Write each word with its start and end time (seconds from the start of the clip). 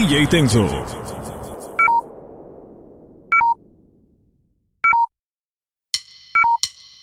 DJ 0.00 0.26
Tenso. 0.28 0.66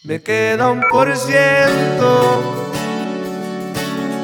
Me 0.04 0.24
queda 0.24 0.72
un 0.72 0.82
por 0.90 1.16
ciento 1.16 2.64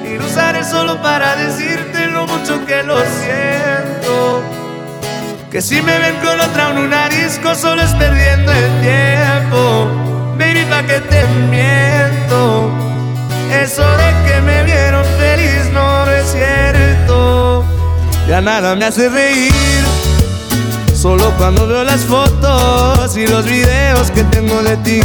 y 0.03 0.17
lo 0.17 0.25
usaré 0.25 0.63
solo 0.63 0.99
para 1.03 1.35
decirte 1.35 2.07
lo 2.07 2.25
mucho 2.25 2.65
que 2.65 2.81
lo 2.81 2.97
siento. 3.01 4.41
Que 5.51 5.61
si 5.61 5.79
me 5.83 5.99
ven 5.99 6.15
con 6.15 6.41
otra 6.41 6.71
en 6.71 6.77
un 6.79 6.91
disco 7.11 7.53
solo 7.53 7.79
es 7.83 7.93
perdiendo 7.93 8.51
el 8.51 8.81
tiempo. 8.81 9.87
Baby, 10.39 10.65
pa' 10.67 10.81
que 10.81 10.99
te 10.99 11.27
miento. 11.51 12.71
Eso 13.51 13.83
de 13.83 14.09
que 14.25 14.41
me 14.41 14.63
vieron 14.63 15.05
feliz 15.05 15.69
no 15.71 16.09
es 16.09 16.31
cierto. 16.31 16.82
Ya 18.27 18.41
nada 18.41 18.75
me 18.75 18.85
hace 18.85 19.09
reír. 19.09 19.53
Solo 20.95 21.31
cuando 21.37 21.67
veo 21.67 21.83
las 21.83 22.01
fotos 22.01 23.17
y 23.17 23.27
los 23.27 23.45
videos 23.45 24.09
que 24.11 24.23
tengo 24.23 24.63
de 24.63 24.77
ti. 24.77 25.01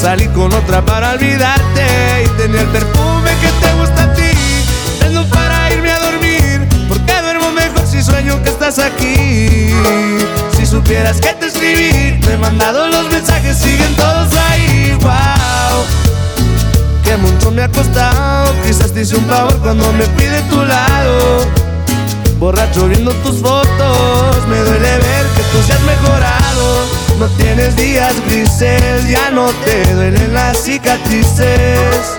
Salí 0.00 0.26
con 0.28 0.52
otra 0.52 0.84
para 0.84 1.12
olvidarte 1.12 1.86
y 2.24 2.28
tener 2.36 2.66
perfume 2.66 3.30
que 3.40 3.48
te 3.64 3.72
gusta 3.74 4.02
a 4.02 4.14
ti. 4.14 4.32
Tengo 4.98 5.24
para 5.26 5.72
irme 5.72 5.92
a 5.92 6.00
dormir, 6.00 6.68
porque 6.88 7.22
duermo 7.22 7.52
mejor 7.52 7.86
si 7.86 8.02
sueño 8.02 8.42
que 8.42 8.48
estás 8.48 8.80
aquí. 8.80 9.70
Si 10.56 10.66
supieras 10.66 11.20
que 11.20 11.32
te 11.34 11.46
escribí, 11.46 12.20
te 12.20 12.32
he 12.32 12.36
mandado 12.36 12.88
los 12.88 13.08
mensajes, 13.12 13.56
siguen 13.56 13.94
todos 13.94 14.28
ahí. 14.50 14.98
Wow, 15.00 15.84
que 17.04 17.16
mucho 17.16 17.52
me 17.52 17.62
ha 17.62 17.68
costado. 17.68 18.52
Quizás 18.66 18.90
te 18.90 19.02
hice 19.02 19.16
un 19.16 19.26
favor 19.26 19.56
cuando 19.58 19.92
me 19.92 20.04
pide 20.06 20.42
tu 20.50 20.64
lado. 20.64 21.61
Borracho 22.42 22.88
viendo 22.88 23.12
tus 23.22 23.40
fotos, 23.40 24.48
me 24.48 24.58
duele 24.58 24.98
ver 24.98 25.26
que 25.36 25.42
tú 25.52 25.62
seas 25.64 25.80
mejorado. 25.82 26.86
No 27.20 27.28
tienes 27.36 27.76
días 27.76 28.12
grises, 28.26 29.08
ya 29.08 29.30
no 29.30 29.46
te 29.64 29.94
duelen 29.94 30.34
las 30.34 30.58
cicatrices. 30.58 32.18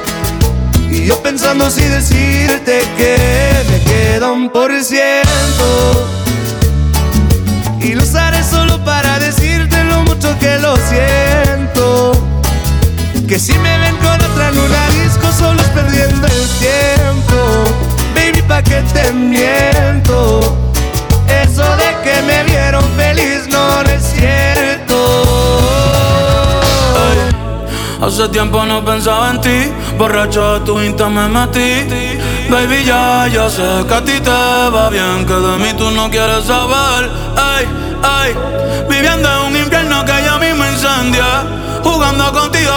Y 0.89 1.03
yo 1.07 1.21
pensando 1.21 1.69
si 1.69 1.83
decirte 1.83 2.87
que 2.95 3.51
me 3.69 3.81
queda 3.81 4.31
un 4.31 4.49
por 4.49 4.71
ciento. 4.81 6.07
Y 7.81 7.93
lo 7.93 8.03
usaré 8.03 8.45
solo 8.45 8.81
para 8.85 9.19
decirte 9.19 9.83
lo 9.83 10.03
mucho 10.03 10.39
que 10.39 10.57
lo 10.57 10.77
siento. 10.87 12.13
Que 13.27 13.37
si 13.37 13.51
me 13.59 13.77
ven 13.77 13.97
con 13.97 14.21
otra 14.31 14.47
en 14.47 14.57
una 14.57 14.87
disco, 15.03 15.29
solo 15.37 15.61
es 15.61 15.67
perdiendo 15.67 16.27
el 16.27 16.47
tiempo. 16.59 17.02
Pa' 18.47 18.61
que 18.61 18.81
te 18.93 19.11
miento. 19.13 20.39
Eso 21.27 21.63
de 21.77 21.89
que 22.03 22.21
me 22.23 22.43
vieron 22.43 22.83
feliz 22.97 23.47
no, 23.49 23.83
no 23.83 23.89
es 23.89 24.03
cierto. 24.03 24.97
Hace 28.01 28.27
tiempo 28.29 28.65
no 28.65 28.83
pensaba 28.83 29.31
en 29.31 29.39
ti, 29.39 29.71
borracho 29.97 30.59
de 30.59 30.65
tu 30.65 30.81
insta 30.81 31.07
me 31.07 31.27
metí. 31.29 31.87
Baby, 32.49 32.83
ya, 32.83 33.27
ya 33.27 33.49
sé 33.49 33.63
que 33.87 33.93
a 33.93 34.03
ti 34.03 34.19
te 34.19 34.29
va 34.29 34.89
bien, 34.89 35.25
que 35.25 35.33
de 35.33 35.57
mí 35.57 35.73
tú 35.77 35.89
no 35.91 36.09
quieres 36.09 36.43
saber. 36.43 37.09
Ay, 37.37 37.65
ay, 38.03 38.35
viviendo 38.89 39.29
en 39.29 39.51
un 39.51 39.57
infierno 39.57 40.03
que 40.03 40.11
ya 40.11 40.37
mismo 40.37 40.65
incendia. 40.65 41.45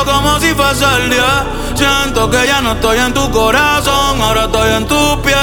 Como 0.05 0.39
si 0.41 0.55
fuese 0.55 0.84
el 0.84 1.11
día. 1.11 1.45
Siento 1.75 2.29
que 2.31 2.47
ya 2.47 2.61
no 2.61 2.73
estoy 2.73 2.98
en 2.98 3.12
tu 3.15 3.31
corazón, 3.31 4.21
ahora 4.21 4.44
estoy 4.44 4.72
en 4.72 4.87
tu 4.87 5.22
pie, 5.22 5.34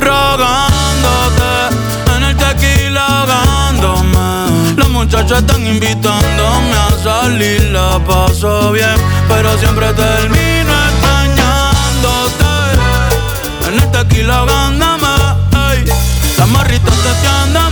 rogándote. 0.00 1.76
En 2.16 2.22
el 2.22 2.36
tequila 2.36 3.06
ahogándome. 3.06 4.76
Los 4.76 4.88
muchachos 4.88 5.38
están 5.38 5.66
invitándome 5.66 6.72
a 6.72 6.90
salir, 7.02 7.62
la 7.70 7.98
paso 8.00 8.72
bien, 8.72 8.96
pero 9.28 9.56
siempre 9.58 9.92
termino 9.92 10.72
extrañándote. 10.90 12.44
En 13.68 13.74
el 13.74 13.90
tequila 13.90 14.38
ahogándome. 14.38 15.08
Las 16.38 16.48
morritas 16.48 16.94
testeándome, 16.94 17.63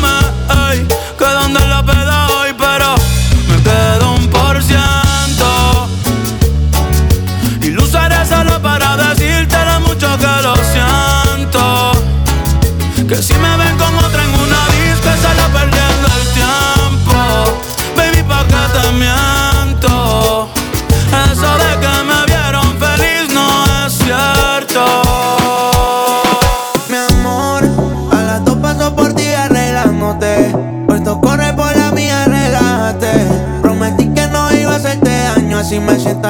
así 35.73 36.22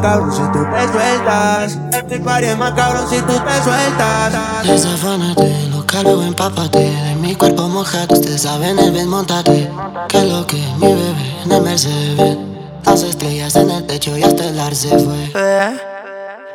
cabrón 0.00 0.32
si 0.32 0.42
tú 0.52 0.64
te 0.64 0.92
sueltas. 0.92 1.78
El 2.10 2.22
party 2.22 2.46
es 2.46 2.58
más 2.58 2.72
cabrón 2.72 3.08
si 3.08 3.16
tú 3.20 3.32
te 3.32 3.62
sueltas. 3.62 4.66
Desafánate, 4.66 5.68
loca, 5.68 6.02
luego 6.02 6.22
empápate. 6.22 6.78
De 6.78 7.14
mi 7.16 7.34
cuerpo 7.34 7.68
mojado, 7.68 8.14
usted 8.14 8.36
sabe 8.38 8.70
en 8.70 8.78
el 8.78 8.92
ven, 8.92 9.08
montate. 9.08 9.70
Que 10.08 10.24
lo 10.24 10.46
que 10.46 10.58
mi 10.78 10.94
bebé 10.94 11.42
en 11.44 11.52
el 11.52 11.62
Mercedes. 11.62 12.38
Las 12.84 13.02
estrellas 13.02 13.54
en 13.56 13.70
el 13.70 13.86
techo 13.86 14.16
y 14.16 14.22
hasta 14.22 14.44
el 14.46 14.58
ar 14.58 14.74
se 14.74 14.88
fue. 14.88 15.30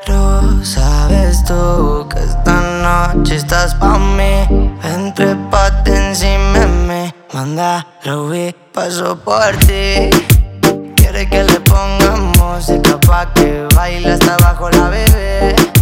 Pero 0.06 0.64
sabes 0.64 1.44
tú 1.46 2.08
que 2.10 2.20
esta 2.20 3.14
noche 3.14 3.36
estás 3.36 3.74
pa' 3.76 3.98
mí. 3.98 4.74
Ven, 4.84 5.14
trépate 5.14 5.96
encima 5.96 6.60
de 6.60 6.68
mí. 6.68 7.14
Manda, 7.34 7.88
Ruby, 8.04 8.56
paso 8.74 9.18
por 9.18 9.56
ti. 9.66 10.10
Quiere 10.96 11.30
que 11.30 11.44
le 11.44 11.60
pongamos 11.62 12.25
música 12.56 12.98
pa' 13.00 13.26
que 13.34 13.68
baile 13.76 14.12
hasta 14.14 14.36
abajo 14.36 14.70
la 14.70 14.90
bebé 14.90 15.75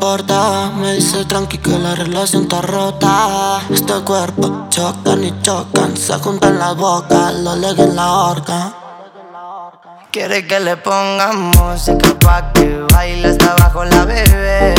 Me 0.00 0.94
dice 0.94 1.26
tranqui 1.26 1.58
que 1.58 1.78
la 1.78 1.94
relación 1.94 2.44
está 2.44 2.62
rota. 2.62 3.60
Este 3.68 3.92
cuerpo 4.00 4.66
chocan 4.70 5.22
y 5.22 5.42
chocan. 5.42 5.94
Se 5.94 6.14
juntan 6.14 6.58
las 6.58 6.74
bocas, 6.74 7.34
lo 7.34 7.54
leguen 7.54 7.90
en 7.90 7.96
la 7.96 8.10
horca. 8.10 8.72
Quiere 10.10 10.46
que 10.46 10.58
le 10.58 10.78
pongamos 10.78 11.54
música 11.54 12.18
pa' 12.18 12.50
que 12.54 12.80
baile 12.94 13.28
hasta 13.28 13.52
abajo 13.52 13.84
la 13.84 14.06
bebé. 14.06 14.74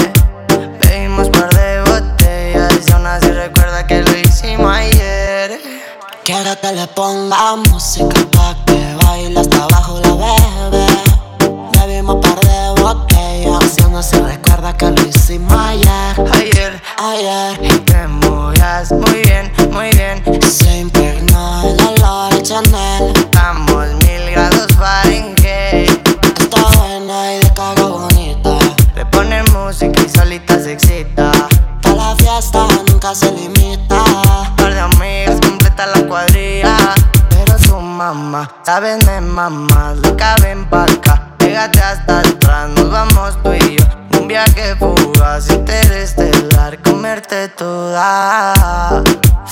Bebimos 0.82 1.30
par 1.30 1.54
de 1.54 1.82
botellas 1.82 2.90
y 2.90 2.92
aún 2.92 3.06
así 3.06 3.32
recuerda 3.32 3.86
que 3.86 4.02
lo 4.02 4.18
hicimos 4.18 4.76
ayer. 4.76 5.62
Quiere 6.24 6.58
que 6.60 6.72
le 6.72 6.88
pongamos 6.88 7.70
música 7.70 8.26
pa' 8.32 8.56
que 8.66 8.96
baile 9.04 9.40
hasta 9.40 9.64
abajo 9.66 10.00
la 10.02 10.14
bebé. 10.16 10.88
Bebimos 11.74 12.16
par 12.16 12.40
de 12.40 12.82
botellas 12.82 13.78
y 13.78 13.84
aún 13.84 13.96
así 13.98 14.16
recuerda 14.18 14.51
ayer. 15.40 16.82
Ayer, 16.98 17.60
y 17.64 17.80
te 17.80 18.08
movías 18.08 18.92
muy 18.92 19.22
bien, 19.24 19.52
muy 19.72 19.90
bien. 19.92 20.22
se 20.42 20.80
impregnó 20.80 21.62
el 21.64 21.82
olor 21.82 22.34
de 22.34 22.44
Chanel. 22.44 23.14
Estamos 23.16 23.88
mil 24.04 24.32
grados 24.32 24.68
Fahrenheit. 24.78 26.08
Está 26.38 26.62
buena 26.78 27.36
y 27.36 27.40
de 27.40 27.54
cara 27.54 27.84
bonita. 27.84 28.60
Le 28.96 29.06
ponen 29.06 29.46
música 29.54 30.02
y 30.02 30.10
solita 30.10 30.60
se 30.60 30.74
excita. 30.74 31.32
Pa' 31.82 31.94
la 31.94 32.16
fiesta 32.18 32.68
nunca 32.88 33.16
se 33.16 33.32
limita. 33.32 34.04
Par 34.58 34.74
de 34.74 34.80
amigas 34.80 35.40
completa 35.42 35.88
la 35.88 36.08
cuadrilla. 36.08 36.76
Pero 37.30 37.58
su 37.58 37.80
mamá, 37.80 38.52
sabes 38.66 39.00
de 39.06 39.22
mamá, 39.22 39.96
le 40.04 40.14
caben 40.18 40.70
pa' 40.70 40.84
acá. 40.84 41.30
Pégate 41.38 41.82
hasta 41.82 42.20
atrás, 42.20 42.70
nos 42.72 42.92
vamos 42.92 43.38
tú 43.44 43.54
y 43.54 43.78
yo. 43.78 44.01
Viaje 44.32 44.78
fugaz, 44.78 45.50
interestelar, 45.50 46.82
comerte 46.84 47.50
toda. 47.50 49.04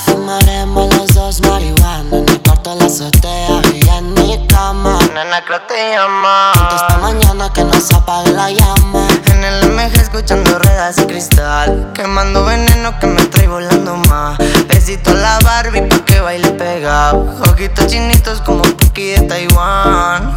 Fumaremos 0.06 0.96
los 0.96 1.12
dos 1.12 1.42
marihuana 1.42 2.16
en 2.16 2.26
el 2.26 2.40
cuarto 2.40 2.70
de 2.70 2.76
la 2.76 2.86
azotea 2.86 3.60
y 3.74 3.86
en 3.86 4.14
mi 4.14 4.46
cama. 4.46 4.98
Nena, 5.12 5.44
creo 5.44 5.60
te 5.68 5.90
llama. 5.90 6.52
Esta 6.74 6.96
mañana 6.96 7.52
que 7.52 7.62
no 7.62 7.78
se 7.78 7.94
apague 7.94 8.30
la 8.30 8.50
llama. 8.50 9.06
En 9.26 9.44
el 9.44 9.70
MG 9.70 10.00
escuchando 10.00 10.58
ruedas 10.58 10.96
y 10.96 11.04
cristal 11.04 11.92
Quemando 11.94 12.46
veneno 12.46 12.98
que 12.98 13.06
me 13.06 13.22
trae 13.24 13.48
volando 13.48 13.96
más 14.08 14.38
Besito 14.68 15.10
a 15.10 15.14
la 15.14 15.38
Barbie 15.42 15.82
pa' 15.82 16.04
que 16.04 16.20
baile 16.20 16.50
pegado 16.50 17.26
Ojitos 17.50 17.86
chinitos 17.86 18.40
como 18.42 18.62
Puki 18.62 19.12
de 19.12 19.20
Taiwán 19.22 20.36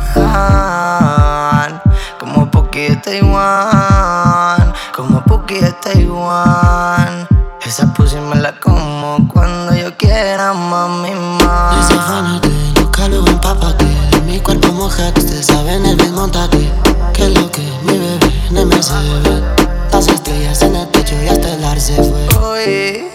Como 2.23 2.49
Puki 2.49 2.87
de 2.87 2.95
Taiwán 2.95 4.73
Como 4.95 5.21
Puki 5.25 5.55
de 5.55 5.73
Taiwán 5.73 7.27
Esa 7.65 7.93
pussy 7.93 8.15
me 8.15 8.37
la 8.37 8.57
como 8.61 9.27
cuando 9.27 9.75
yo 9.75 9.97
quiera, 9.97 10.53
mami, 10.53 11.09
Dice 11.09 11.95
más 11.95 12.05
fanate, 12.07 12.49
loca 12.79 13.07
luego 13.09 13.27
empápate. 13.27 13.85
De 14.11 14.21
mi 14.21 14.39
cuerpo 14.39 14.71
mojate, 14.71 15.19
ustedes 15.19 15.47
saben 15.47 15.85
el 15.85 15.97
bien 15.97 16.15
montate. 16.15 16.71
Que 17.13 17.27
lo 17.27 17.51
que 17.51 17.61
mi 17.83 17.97
bebé 17.97 18.19
en 18.49 18.57
el 18.57 18.65
Mercedes. 18.67 19.43
Las 19.91 20.07
estrellas 20.07 20.61
en 20.61 20.77
el 20.77 20.87
techo 20.91 21.15
y 21.21 21.27
hasta 21.27 21.53
el 21.53 21.63
ar 21.65 21.79
se 21.79 21.95
fue. 21.95 22.27
Uy, 22.53 23.05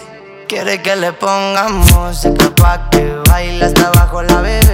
quiere 0.47 0.83
que 0.83 0.95
le 0.95 1.13
pongamos 1.13 1.91
música 1.93 2.51
pa' 2.55 2.89
que 2.91 3.11
baile 3.27 3.65
hasta 3.65 3.87
abajo 3.87 4.21
la 4.21 4.41
bebé. 4.41 4.68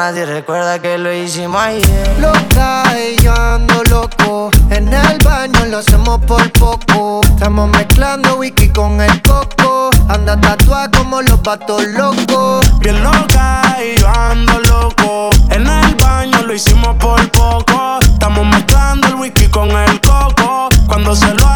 Así 0.00 0.24
recuerda 0.24 0.78
que 0.78 0.98
lo 0.98 1.12
hicimos 1.12 1.60
ayer. 1.60 2.18
Loca 2.18 2.84
y 2.98 3.20
yo 3.22 3.34
ando 3.34 3.82
loco. 3.84 4.50
En 4.70 4.92
el 4.92 5.18
baño 5.24 5.66
lo 5.66 5.78
hacemos 5.78 6.20
por 6.26 6.50
poco. 6.52 7.20
Estamos 7.22 7.68
mezclando 7.70 8.36
whisky 8.36 8.68
con 8.70 9.00
el 9.00 9.22
coco. 9.22 9.90
Anda 10.08 10.40
tatuada 10.40 10.90
como 10.90 11.20
los 11.22 11.40
patos 11.40 11.84
locos. 11.88 12.78
Bien 12.80 13.02
loca 13.02 13.62
y 13.78 14.00
yo 14.00 14.08
ando 14.08 14.58
loco. 14.60 15.30
En 15.50 15.66
el 15.66 15.94
baño 15.96 16.42
lo 16.42 16.54
hicimos 16.54 16.96
por 16.96 17.30
poco. 17.30 17.98
Estamos 18.00 18.46
mezclando 18.46 19.08
el 19.08 19.14
whisky 19.16 19.48
con 19.48 19.70
el 19.70 20.00
coco. 20.00 20.68
Cuando 20.86 21.14
se 21.14 21.32
lo 21.34 21.49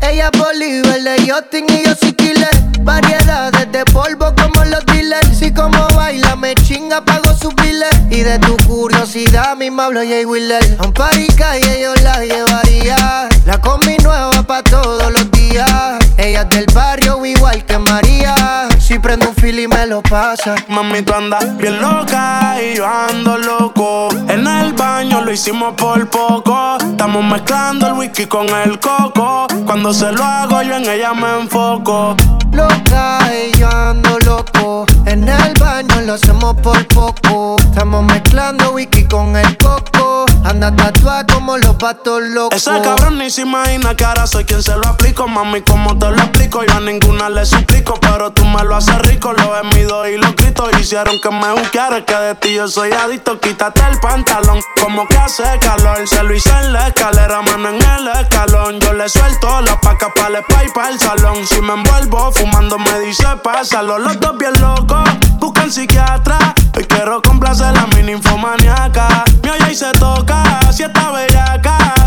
ella 0.00 0.30
es 0.32 0.38
Bolívar 0.38 1.00
de 1.02 1.30
Justin 1.30 1.66
y 1.68 1.84
yo 1.84 1.94
soy 1.94 2.14
killer. 2.14 2.48
Variedades 2.80 3.70
de 3.70 3.84
polvo 3.86 4.32
como 4.40 4.64
los 4.64 4.84
dealers. 4.86 5.38
Si 5.38 5.52
como 5.52 5.86
baila 5.94 6.34
me 6.36 6.54
chinga, 6.54 7.04
pago 7.04 7.34
sus 7.34 7.54
biles. 7.56 7.90
Y 8.10 8.22
de 8.22 8.38
tu 8.38 8.56
curiosidad 8.66 9.54
misma 9.56 9.86
hablo 9.86 10.00
Jay 10.00 10.24
Wheeler. 10.24 10.78
A 10.78 10.86
un 10.86 10.94
party 10.94 11.26
calle 11.36 11.82
yo 11.82 11.94
la 11.96 12.24
llevaría. 12.24 13.28
La 13.44 13.60
combi 13.60 13.98
nueva 13.98 14.42
pa' 14.44 14.62
todos 14.62 15.12
los 15.12 15.30
días. 15.32 15.98
Ella 16.18 16.42
es 16.42 16.48
del 16.50 16.66
barrio 16.74 17.24
igual 17.24 17.64
que 17.64 17.78
María. 17.78 18.68
Si 18.78 18.98
prendo 18.98 19.28
un 19.28 19.34
fil 19.34 19.58
y 19.58 19.68
me 19.68 19.86
lo 19.86 20.02
pasa. 20.02 20.54
Mami, 20.68 21.02
tú 21.02 21.14
andas 21.14 21.56
bien 21.56 21.80
loca 21.80 22.56
y 22.60 22.76
yo 22.76 22.86
ando 22.86 23.38
loco. 23.38 24.08
En 24.28 24.46
el 24.46 24.72
baño 24.74 25.22
lo 25.22 25.32
hicimos 25.32 25.74
por 25.74 26.08
poco. 26.08 26.78
Estamos 26.78 27.24
mezclando 27.24 27.86
el 27.86 27.92
whisky 27.94 28.26
con 28.26 28.48
el 28.48 28.78
coco. 28.78 29.46
Cuando 29.66 29.92
se 29.92 30.12
lo 30.12 30.22
hago, 30.24 30.62
yo 30.62 30.76
en 30.76 30.88
ella 30.88 31.14
me 31.14 31.40
enfoco. 31.40 32.16
Loca 32.52 33.18
y 33.32 33.56
yo 33.58 33.68
ando 33.70 34.18
loco. 34.20 34.86
En 35.06 35.28
el 35.28 35.54
baño 35.58 36.00
lo 36.02 36.14
hacemos 36.14 36.54
por 36.56 36.86
poco. 36.88 37.56
Estamos 37.58 38.04
mezclando 38.04 38.72
whisky 38.72 39.04
con 39.04 39.36
el 39.36 39.56
coco. 39.56 40.26
Anda 40.44 40.74
tatuada 40.74 41.24
como 41.26 41.56
los 41.56 41.76
patos 41.76 42.20
locos. 42.22 42.56
Ese 42.56 42.80
cabrón 42.82 43.18
ni 43.18 43.30
se 43.30 43.42
imagina 43.42 43.94
que 43.94 44.04
ahora 44.04 44.26
soy 44.26 44.44
quien 44.44 44.62
se 44.62 44.72
lo 44.76 44.86
aplico. 44.86 45.28
Mami, 45.28 45.62
como 45.62 45.96
te 45.98 46.10
lo 46.10 46.16
explico? 46.16 46.64
Yo 46.64 46.74
a 46.74 46.80
ninguna 46.80 47.28
le 47.28 47.46
suplico. 47.46 47.94
Pero 48.00 48.32
tú 48.32 48.44
me 48.44 48.62
lo 48.64 48.76
haces 48.76 48.98
rico. 49.02 49.32
Lo 49.32 49.64
mido 49.74 50.08
y 50.08 50.16
lo 50.18 50.32
grito. 50.34 50.68
Hicieron 50.78 51.20
que 51.20 51.30
me 51.30 51.52
buscara. 51.52 52.04
Que 52.04 52.14
de 52.14 52.34
ti 52.34 52.54
yo 52.54 52.66
soy 52.66 52.92
adicto. 52.92 53.38
Quítate 53.40 53.82
el 53.88 53.98
pantalón. 54.00 54.60
Como 54.80 55.06
que 55.06 55.16
hace 55.16 55.44
calor. 55.60 56.06
Se 56.08 56.22
lo 56.22 56.34
hice 56.34 56.50
en 56.50 56.72
la 56.72 56.88
escalera, 56.88 57.40
mano 57.42 57.68
en 57.68 57.76
el 57.76 58.08
escalón. 58.08 58.80
Le 59.02 59.08
suelto 59.08 59.60
la 59.62 59.80
paca 59.80 60.14
para 60.14 60.28
el 60.28 60.36
spa 60.44 60.64
y 60.64 60.68
para 60.68 60.90
el 60.90 61.00
salón. 61.00 61.44
Si 61.44 61.60
me 61.60 61.72
envuelvo 61.72 62.30
fumando, 62.30 62.78
me 62.78 63.00
dice 63.00 63.26
pásalo. 63.42 63.98
Los 63.98 64.20
dos 64.20 64.38
bien 64.38 64.52
locos. 64.60 65.02
Buscan 65.40 65.72
psiquiatra. 65.72 66.54
Hoy 66.76 66.84
quiero 66.84 67.20
complacer 67.20 67.76
a 67.76 67.86
mi 67.88 68.02
ninfomaniaca. 68.02 69.24
Me 69.42 69.50
oye 69.50 69.72
y 69.72 69.74
se 69.74 69.90
toca. 69.92 70.60
Si 70.72 70.84
está 70.84 71.10
bellaca. 71.10 71.31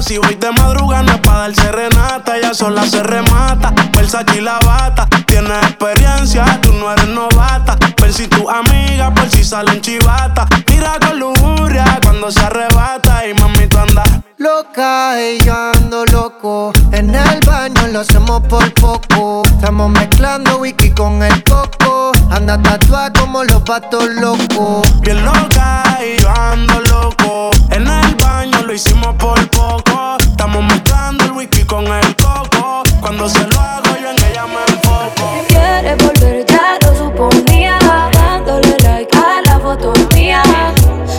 Si 0.05 0.19
voy 0.19 0.35
de 0.35 0.51
madrugada 0.51 1.01
no 1.01 1.13
es 1.13 1.19
pa' 1.21 1.39
dar 1.39 1.55
serenata. 1.55 2.39
Ya 2.39 2.53
sola 2.53 2.85
se 2.85 3.01
remata. 3.01 3.73
Versace 3.97 4.37
y 4.37 4.41
la 4.41 4.59
bata. 4.59 5.07
Tienes 5.25 5.57
experiencia, 5.63 6.59
tú 6.61 6.73
no 6.73 6.91
eres 6.91 7.07
novata. 7.07 7.75
Ver 7.99 8.13
si 8.13 8.27
tu 8.27 8.47
amiga, 8.47 9.11
por 9.11 9.27
si 9.31 9.43
salen 9.43 9.81
chivata. 9.81 10.47
Mira 10.69 10.99
con 10.99 11.17
lujuria 11.19 11.99
cuando 12.03 12.29
se 12.29 12.39
arrebata. 12.39 13.27
Y 13.27 13.33
mami, 13.33 13.65
tú 13.65 13.79
andas. 13.79 14.07
Loca 14.37 15.19
y 15.19 15.43
yo 15.43 15.55
ando 15.73 16.05
loco. 16.05 16.71
En 16.91 17.15
el 17.15 17.39
baño 17.39 17.87
lo 17.87 18.01
hacemos 18.01 18.41
por 18.43 18.71
poco. 18.75 19.41
Estamos 19.45 19.89
mezclando 19.89 20.57
whisky 20.57 20.91
con 20.91 21.23
el 21.23 21.43
coco. 21.45 22.11
Anda 22.29 22.61
tatuada 22.61 23.11
como 23.11 23.43
los 23.43 23.63
patos 23.63 24.05
locos. 24.21 25.01
Bien 25.01 25.25
loca 25.25 25.83
y 25.99 26.21
yo 26.21 26.29
ando 26.29 26.79
loco. 26.81 27.49
En 27.71 27.87
el 27.87 28.15
baño 28.15 28.61
lo 28.61 28.71
hicimos 28.71 29.15
por 29.15 29.49
poco. 29.49 29.94
Estamos 29.95 30.63
mezclando 30.65 31.23
el 31.23 31.31
whisky 31.31 31.63
con 31.63 31.85
el 31.87 32.15
coco. 32.17 32.83
Cuando 32.99 33.29
se 33.29 33.39
lo 33.47 33.59
hago, 33.59 33.95
yo 34.01 34.09
en 34.09 34.23
ella 34.29 34.45
me 34.45 34.59
enfoco. 34.73 35.45
Quieres 35.47 35.97
volver, 35.97 36.45
ya 36.45 36.77
lo 36.81 36.95
suponía. 36.97 37.79
Dándole 38.11 38.77
like 38.83 39.17
a 39.17 39.41
la 39.45 39.59
foto 39.59 39.93
mía. 40.13 40.43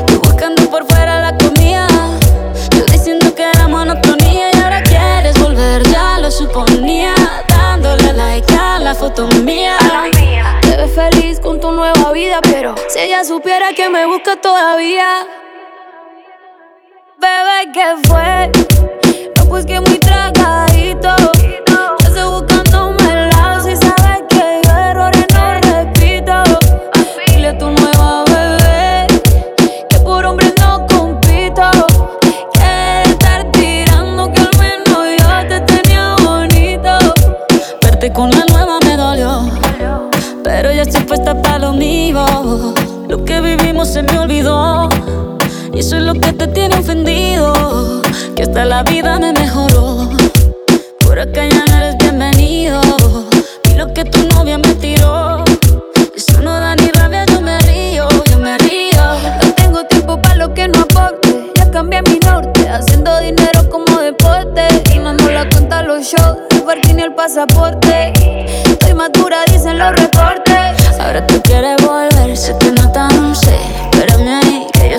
Tú 0.07 0.21
buscando 0.21 0.69
por 0.69 0.87
fuera 0.87 1.21
la 1.21 1.39
comida. 1.39 1.89
Yo 2.77 2.85
diciendo 2.93 3.35
que 3.35 3.45
era 3.45 3.67
monotonía. 3.67 4.51
Y 4.53 4.61
ahora 4.61 4.83
quieres 4.83 5.41
volver, 5.41 5.83
ya 5.91 6.19
lo 6.19 6.31
suponía. 6.31 7.15
Dándole 7.49 8.13
like 8.13 8.55
a 8.55 8.79
la 8.79 8.95
foto 8.95 9.27
mía. 9.43 9.79
Te 10.61 10.77
ves 10.77 10.95
feliz 10.95 11.41
con 11.41 11.61
tu 11.61 11.71
vida, 12.13 12.41
pero 12.43 12.75
si 12.89 12.99
ella 12.99 13.25
supiera 13.25 13.73
que 13.73 13.89
me 13.89 14.05
busca 14.07 14.37
todavía. 14.37 15.27
Bebé, 17.19 17.73
¿qué 17.73 17.97
fue? 18.09 18.53
No, 19.37 19.47
pues 19.49 19.65
que 19.65 19.81
muy 19.81 19.99
tragadito. 19.99 21.17
Ya 21.67 22.09
estoy 22.09 22.31
buscándome 22.31 23.11
el 23.11 23.29
lado 23.31 23.65
si 23.65 23.75
sabes 23.77 24.23
que 24.29 24.61
yo 24.65 24.77
errores 24.77 25.27
no 25.33 25.55
repito. 25.55 26.43
Dile 27.27 27.49
a 27.49 27.59
tu 27.59 27.71
nueva 27.71 28.25
bebé 28.25 29.07
que 29.89 29.99
por 30.01 30.27
hombre 30.27 30.53
no 30.61 30.87
compito. 30.87 31.71
Que 32.53 33.03
estar 33.11 33.51
tirando 33.53 34.31
que 34.33 34.41
al 34.41 34.51
menos 34.59 35.07
yo 35.19 35.49
te 35.49 35.61
tenía 35.61 36.17
bonito. 36.23 36.99
Verte 37.81 38.13
con 38.13 38.31
la 38.31 38.46
Y 45.77 45.81
eso 45.81 45.97
es 45.99 46.05
lo 46.05 46.15
que 46.15 46.33
te 46.33 46.47
tiene 46.47 46.75
ofendido. 46.77 47.53
Que 48.35 48.45
hasta 48.45 48.65
la 48.65 48.83
vida 48.83 49.19
me 49.19 49.35
mejoró. 49.35 50.09
Por 51.01 51.19
acá 51.21 51.47
ya 51.47 51.67
no 51.67 51.77
eres 51.77 51.99
bienvenido. 51.99 52.81
Y 53.71 53.75
lo 53.75 53.93
que 53.93 54.07
tu 54.07 54.27
novia 54.29 54.57
me 54.57 54.75
tiró. 54.77 55.45
Eso 56.17 56.41
no 56.41 56.53
da 56.53 56.75
ni 56.77 56.89
rabia, 56.93 57.27
yo 57.27 57.43
me 57.43 57.59
río, 57.59 58.09
yo 58.31 58.39
me 58.39 58.57
río. 58.57 59.03
No 59.43 59.53
tengo 59.55 59.85
tiempo 59.85 60.23
para 60.23 60.37
lo 60.37 60.55
que 60.55 60.67
no 60.67 60.81
aporte. 60.81 61.53
Ya 61.57 61.71
cambié 61.71 62.01
mi 62.11 62.21
norte, 62.21 62.67
haciendo 62.71 63.21
dinero 63.21 63.69
como 63.69 64.01
deporte. 64.01 64.67
Y 64.95 64.99
no 64.99 65.13
la 65.13 65.47
cuenta 65.51 65.83
los 65.83 66.07
shows, 66.07 66.39
el 66.53 66.63
parking 66.63 67.01
el 67.01 67.15
pasaporte. 67.15 67.86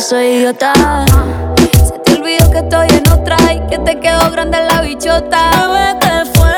Soy 0.08 0.38
idiota. 0.38 0.72
Se 1.86 2.00
te 2.00 2.14
olvidó 2.14 2.50
que 2.50 2.60
estoy 2.60 2.88
en 2.88 3.12
otra 3.12 3.36
y 3.52 3.60
que 3.68 3.78
te 3.80 4.00
quedó 4.00 4.32
grande 4.32 4.58
la 4.66 4.82
bichota. 4.82 5.52
¿qué 6.00 6.24
fue? 6.34 6.56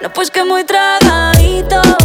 No, 0.00 0.12
pues 0.12 0.28
que 0.32 0.42
muy 0.42 0.64
tragadito. 0.64 2.01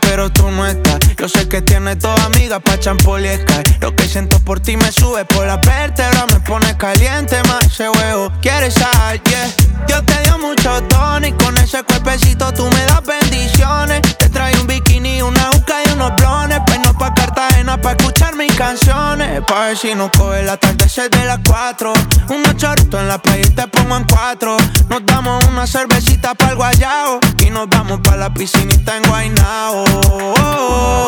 Pero 0.00 0.30
tú 0.30 0.50
no 0.50 0.66
estás. 0.66 0.98
Yo 1.18 1.28
sé 1.28 1.46
que 1.48 1.60
tienes 1.60 1.98
toda 1.98 2.24
amiga 2.24 2.60
pa' 2.60 2.80
champol 2.80 3.26
y 3.26 3.28
Sky. 3.28 3.76
Lo 3.80 3.94
que 3.94 4.08
siento 4.08 4.38
por 4.40 4.58
ti 4.58 4.74
me 4.74 4.90
sube 4.90 5.26
por 5.26 5.46
la 5.46 5.58
vértebra, 5.58 6.24
me 6.32 6.40
pone 6.40 6.74
caliente 6.78 7.36
más 7.46 7.66
ese 7.66 7.90
huevo. 7.90 8.32
¿Quieres 8.40 8.72
sal? 8.72 9.20
Yeah. 9.24 9.52
Yo 9.86 10.02
te 10.02 10.18
dio 10.22 10.38
mucho 10.38 10.82
tono 10.84 11.26
y 11.26 11.32
con 11.32 11.58
ese 11.58 11.82
cuerpecito 11.82 12.52
tú 12.54 12.64
me 12.70 12.86
das 12.86 13.02
bendiciones. 13.04 14.00
Trae 14.46 14.60
un 14.60 14.66
bikini, 14.68 15.22
una 15.22 15.50
juca 15.52 15.74
y 15.84 15.92
unos 15.92 16.14
blones. 16.14 16.60
Pues 16.66 16.78
no 16.78 16.96
pa' 16.96 17.12
Cartagena 17.12 17.80
pa' 17.80 17.92
escuchar 17.92 18.36
mis 18.36 18.54
canciones. 18.54 19.42
Pa' 19.44 19.66
ver 19.66 19.76
si 19.76 19.92
nos 19.92 20.12
coge 20.12 20.38
el 20.38 20.48
atardecer 20.48 21.10
de 21.10 21.24
las 21.24 21.40
cuatro. 21.44 21.92
Unos 22.28 22.56
chorritos 22.56 23.00
en 23.00 23.08
la 23.08 23.18
playa 23.20 23.44
y 23.44 23.50
te 23.50 23.66
pongo 23.66 23.96
en 23.96 24.04
cuatro. 24.04 24.56
Nos 24.88 25.04
damos 25.04 25.44
una 25.46 25.66
cervecita 25.66 26.34
para 26.36 26.52
el 26.52 26.56
guayao. 26.58 27.18
Y 27.44 27.50
nos 27.50 27.68
vamos 27.68 27.98
pa' 28.04 28.14
la 28.14 28.32
piscinita 28.32 28.96
en 28.96 29.02
Guaynao. 29.08 29.84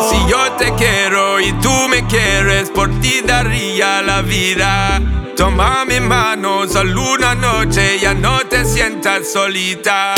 Si 0.09 0.29
yo 0.29 0.51
te 0.57 0.73
quiero 0.73 1.39
y 1.39 1.53
tú 1.61 1.71
me 1.89 2.05
quieres, 2.07 2.69
por 2.69 2.89
ti 2.99 3.21
daría 3.25 4.01
la 4.01 4.21
vida. 4.21 5.01
Toma 5.37 5.85
mi 5.85 6.01
mano, 6.01 6.67
solo 6.67 7.13
una 7.13 7.35
noche, 7.35 7.99
ya 8.01 8.13
no 8.13 8.39
te 8.49 8.65
sientas 8.65 9.31
solita. 9.31 10.13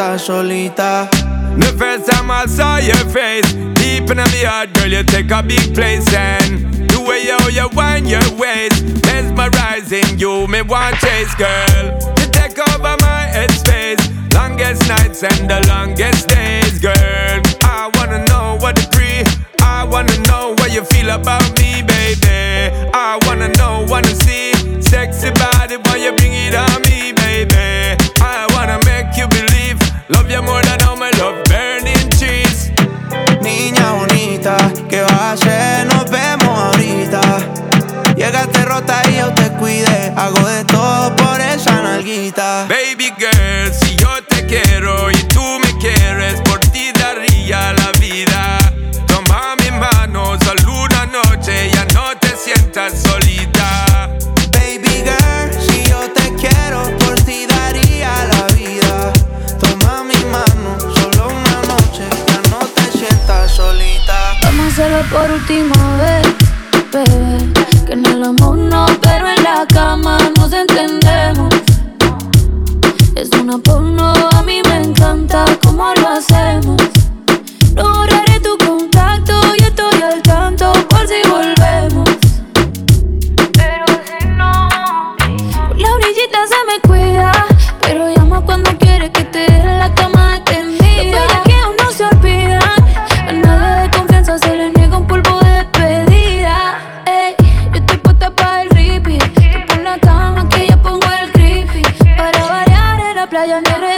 Te 0.00 0.18
solita. 0.18 1.08
The 1.58 1.72
first 1.76 2.10
time 2.10 2.30
I 2.30 2.46
saw 2.46 2.78
your 2.78 3.04
face, 3.12 3.44
deep 3.74 4.08
in 4.08 4.16
the 4.16 4.44
heart, 4.48 4.72
girl, 4.72 4.88
you 4.88 5.02
take 5.02 5.30
a 5.30 5.42
big 5.42 5.74
place 5.74 6.08
and 6.14 6.88
the 6.88 7.00
way 7.06 7.26
how 7.28 7.48
you 7.48 7.68
wind 7.76 8.08
your 8.08 8.24
waist, 8.40 8.80
mesmerizing 9.04 10.18
you, 10.18 10.46
me 10.48 10.62
want 10.62 10.96
chase, 11.04 11.34
girl. 11.34 11.84
You 12.16 12.26
take 12.32 12.56
over 12.72 12.96
my 13.04 13.28
headspace, 13.36 14.00
longest 14.32 14.88
nights 14.88 15.22
and 15.22 15.50
the 15.50 15.60
longest 15.68 16.28
days, 16.28 16.78
girl. 16.78 17.36
I 17.62 17.90
wanna 17.96 18.24
know 18.24 18.56
what 18.62 18.76
the 18.76 18.86
pre, 18.94 19.12
I 19.60 19.84
wanna 19.84 20.16
know 20.28 20.54
what 20.56 20.72
you 20.72 20.82
feel 20.82 21.10
about 21.10 21.44
me, 21.60 21.82
baby. 21.82 22.72
I 22.94 23.20
wanna 23.26 23.48
know, 23.60 23.84
wanna 23.86 24.14
see, 24.24 24.54
sexy 24.80 25.30
body, 25.32 25.76
why 25.84 25.96
you 25.96 26.12
bring 26.16 26.32
it 26.32 26.54
on 26.54 26.80
me, 26.88 26.89
Llegaste 38.40 38.64
rota 38.64 39.02
y 39.10 39.16
yo 39.18 39.30
te 39.34 39.50
cuidé. 39.58 40.14
Hago 40.16 40.40
de 40.48 40.64
todo 40.64 41.14
por 41.14 41.38
esa 41.42 41.82
nalguita. 41.82 42.66
Baby 42.70 43.12
girl, 43.18 43.70
si 43.82 43.96
yo 43.96 44.08
te 44.30 44.46
quiero 44.46 45.10
y 45.10 45.16
tú 45.24 45.42
me 45.62 45.76
quieres, 45.76 46.40
por 46.40 46.58
ti 46.58 46.90
daría 46.98 47.74
la 47.74 47.92
vida. 48.00 48.56
Toma 49.06 49.56
mi 49.56 49.70
mano, 49.72 50.38
solo 50.42 50.84
una 50.84 51.04
noche, 51.04 51.70
ya 51.70 51.84
no 51.92 52.16
te 52.18 52.34
sientas 52.34 53.02
solita. 53.02 54.08
Baby 54.52 55.04
girl, 55.04 55.60
si 55.60 55.84
yo 55.90 56.10
te 56.10 56.32
quiero, 56.36 56.96
por 56.96 57.20
ti 57.20 57.44
daría 57.46 58.24
la 58.24 58.46
vida. 58.54 59.12
Toma 59.60 60.02
mi 60.02 60.24
mano, 60.32 60.78
solo 60.94 61.28
una 61.28 61.60
noche, 61.74 62.08
ya 62.26 62.40
no 62.50 62.60
te 62.60 62.98
sientas 62.98 63.50
solita. 63.50 64.38
Vamos 64.44 64.64
a 64.64 64.68
hacerlo 64.68 65.04
por 65.10 65.30
última 65.30 65.96
vez, 65.98 66.26
bebé. 66.90 67.69
Que 67.90 67.96
en 67.96 68.06
el 68.06 68.22
amor 68.22 68.56
no, 68.56 68.86
pero 69.02 69.26
en 69.26 69.42
la 69.42 69.66
cama 69.66 70.16
nos 70.36 70.52
entendemos. 70.52 71.52
Es 73.16 73.28
una 73.30 73.58
porno, 73.58 74.12
a 74.30 74.42
mí 74.44 74.62
me 74.68 74.76
encanta 74.84 75.44
cómo 75.60 75.92
lo 75.96 76.08
hacemos. 76.10 76.99
Playa 103.40 103.56
en 103.56 103.89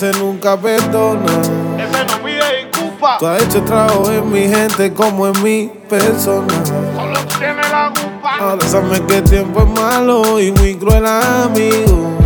ese 0.00 0.18
nunca 0.18 0.56
perdona. 0.56 1.30
Ese 1.76 2.04
no 2.06 2.24
pide 2.24 2.64
disculpa. 2.64 3.18
Tú 3.18 3.26
has 3.26 3.42
hecho 3.42 3.62
trabajo 3.64 4.10
en 4.10 4.32
mi 4.32 4.48
gente 4.48 4.94
como 4.94 5.26
en 5.26 5.42
mi 5.42 5.70
persona. 5.90 6.64
Solo 6.64 7.18
tiene 7.38 7.62
la 7.70 7.92
culpa. 7.94 8.36
Ahora 8.40 8.66
sabes 8.66 9.00
que 9.00 9.18
el 9.18 9.24
tiempo 9.24 9.60
es 9.60 9.68
malo 9.68 10.40
y 10.40 10.52
muy 10.52 10.74
cruel 10.76 11.04
amigo. 11.04 12.16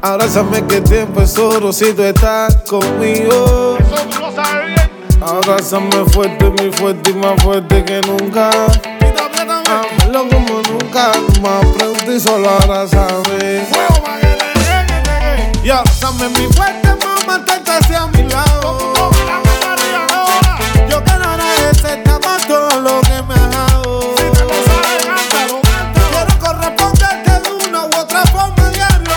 Ahora 0.00 0.28
sabes 0.28 0.62
que 0.62 0.76
el 0.76 0.84
tiempo 0.84 1.22
es 1.22 1.36
oro 1.36 1.72
si 1.72 1.92
tú 1.92 2.04
estás 2.04 2.54
conmigo. 2.68 3.76
Eso 3.80 3.96
tú 4.08 4.20
lo 4.20 4.32
sabes 4.32 4.66
bien. 4.66 6.08
Fuerte, 6.12 6.50
muy 6.50 6.70
fuerte 6.70 7.10
y 7.10 7.14
más 7.14 7.42
fuerte 7.42 7.84
que 7.84 8.00
nunca. 8.02 8.50
Y 9.00 9.10
también 9.12 9.48
también. 9.48 9.76
Amalo 10.02 10.28
como 10.28 10.62
nunca, 10.70 11.10
más 11.42 11.66
pronto 11.76 12.12
y 12.12 12.20
solo 12.20 12.48
sabes. 12.86 13.66
Fuego 13.68 14.27
Y 15.68 15.70
mi 15.70 16.50
fuerte, 16.54 16.88
más 17.04 17.26
mantente 17.26 17.70
hacia 17.70 18.06
mi 18.06 18.22
lado. 18.22 18.94
Yo 20.88 21.04
quiero 21.04 21.24
agradecerte 21.28 22.10
por 22.10 22.40
todo 22.48 22.80
lo 22.80 23.02
que 23.02 23.22
me 23.24 23.34
has 23.34 23.50
dado. 23.50 24.14
Si 24.16 24.24
lo. 24.40 25.60
Quiero 25.92 26.38
corresponderte 26.40 27.30
de 27.42 27.50
una 27.68 27.84
u 27.84 28.00
otra 28.00 28.22
forma 28.32 28.70
diario. 28.70 29.12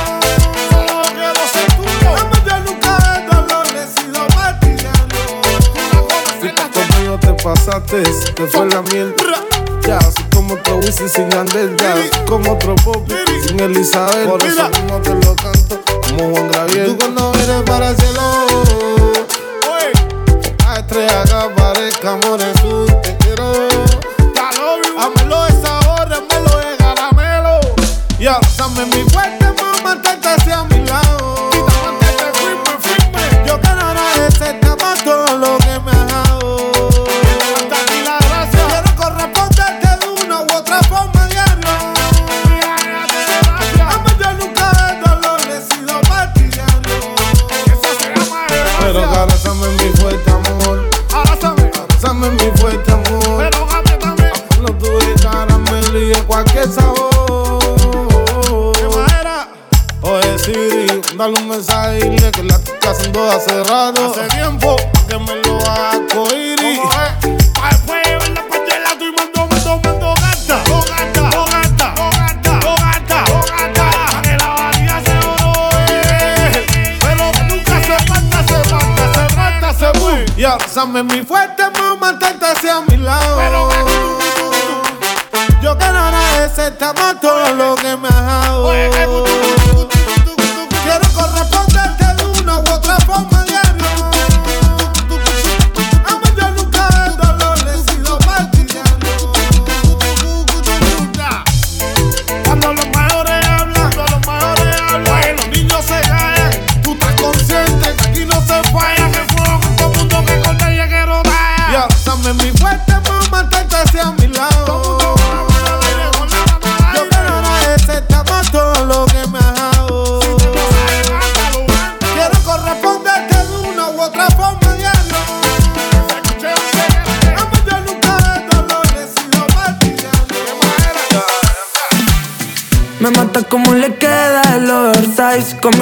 Solo 0.69 1.01
quiero 1.13 1.41
ser 1.53 1.67
tuyo. 1.77 2.09
Amor, 2.19 2.43
yo 2.45 2.59
nunca 2.65 2.97
de 2.99 3.13
dolor 3.27 3.67
he 3.67 3.87
sido. 3.87 4.19
Una 6.41 6.65
cosa 6.67 6.85
Conmigo 6.89 7.17
te 7.17 7.31
pasaste, 7.41 8.03
te 8.35 8.47
fue 8.47 8.65
la 8.65 8.81
miel. 8.81 9.15
Ya, 9.87 10.01
soy 10.01 10.25
como 10.33 10.55
otro 10.55 10.75
Wisin 10.79 11.07
sin 11.07 11.33
Andel, 11.33 11.77
ya, 11.77 11.95
como 12.25 12.51
otro 12.51 12.75
pop 12.75 13.09
sin 13.47 13.57
Elizabeth. 13.57 14.27
Por 14.27 14.43
eso 14.43 14.67
mismo 14.67 15.01
te 15.01 15.15
lo 15.15 15.33
canto 15.37 15.90
como 16.11 16.31
Juan 16.31 16.51
Gabriel. 16.51 16.87
Tú 16.87 16.97
cuando 16.97 17.31
vienes 17.31 17.63
para 17.63 17.89
el 17.89 17.95
cielo, 17.97 18.21
Oye, 19.71 19.91
la 20.65 20.79
estrella 20.79 21.23
que 21.23 21.33
aparezca, 21.33 22.11
amor 22.11 22.41
en 22.41 22.57
su 22.61 22.85
te 23.01 23.17
quiero. 23.17 23.51
Amelo 24.97 25.45
de 25.45 25.61
sabor, 25.61 26.13
amelo 26.13 26.57
de 26.57 26.77
caramelo. 26.77 27.59
Ya, 28.19 28.39
dame 28.57 28.85
mi 28.87 29.09
fuerte, 29.09 29.30
Y 80.81 80.83
abrázame 80.83 81.03
mi 81.03 81.23
fuerte 81.23 81.40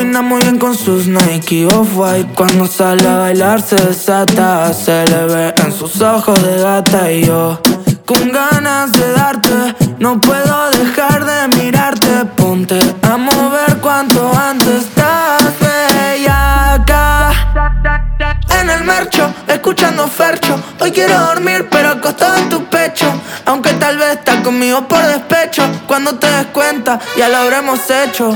Combina 0.09 0.27
muy 0.27 0.41
bien 0.41 0.57
con 0.57 0.75
sus 0.75 1.05
Nike 1.05 1.67
Off-White 1.67 2.33
Cuando 2.33 2.65
sale 2.65 3.07
a 3.07 3.17
bailar 3.17 3.61
se 3.61 3.75
desata 3.75 4.73
Se 4.73 5.05
le 5.05 5.25
ve 5.25 5.53
en 5.63 5.71
sus 5.71 6.01
ojos 6.01 6.41
de 6.41 6.63
gata 6.63 7.11
Y 7.11 7.25
yo 7.25 7.61
con 8.07 8.31
ganas 8.31 8.91
de 8.91 9.11
darte 9.11 9.75
No 9.99 10.19
puedo 10.19 10.71
dejar 10.71 11.23
de 11.25 11.57
mirarte 11.57 12.25
Ponte 12.35 12.79
a 13.03 13.17
mover 13.17 13.77
cuanto 13.81 14.35
antes 14.35 14.85
Estás 14.85 15.43
bellaca 15.59 17.31
en 18.59 18.69
el 18.69 18.83
marcho, 18.83 19.33
escuchando 19.47 20.05
Fercho. 20.07 20.61
Hoy 20.79 20.91
quiero 20.91 21.17
dormir, 21.17 21.67
pero 21.71 21.89
acostado 21.89 22.35
en 22.37 22.49
tu 22.49 22.65
pecho. 22.65 23.05
Aunque 23.45 23.71
tal 23.73 23.97
vez 23.97 24.17
estás 24.17 24.41
conmigo 24.41 24.85
por 24.87 25.01
despecho. 25.01 25.63
Cuando 25.87 26.15
te 26.15 26.27
des 26.29 26.47
cuenta, 26.47 26.99
ya 27.17 27.29
lo 27.29 27.37
habremos 27.37 27.79
hecho. 27.89 28.35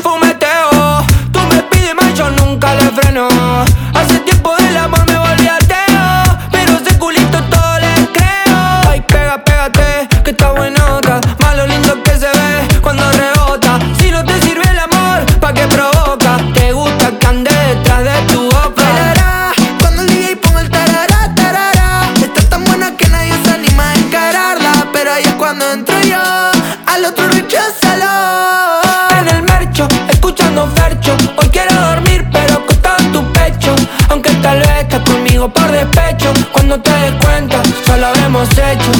al 26.93 27.05
otro 27.05 27.27
recházalo. 27.29 28.81
En 29.19 29.27
el 29.29 29.43
mercho, 29.43 29.87
escuchando 30.09 30.67
fercho. 30.75 31.15
Hoy 31.37 31.47
quiero 31.49 31.73
dormir, 31.73 32.27
pero 32.31 32.55
acostado 32.55 32.97
en 32.99 33.11
tu 33.11 33.33
pecho. 33.33 33.75
Aunque 34.09 34.31
tal 34.35 34.59
vez 34.59 34.81
estás 34.81 35.01
conmigo 35.01 35.49
por 35.49 35.71
despecho. 35.71 36.33
Cuando 36.51 36.79
te 36.81 36.91
des 36.91 37.13
cuenta, 37.23 37.61
solo 37.85 38.13
lo 38.13 38.25
hemos 38.25 38.49
hecho. 38.51 38.91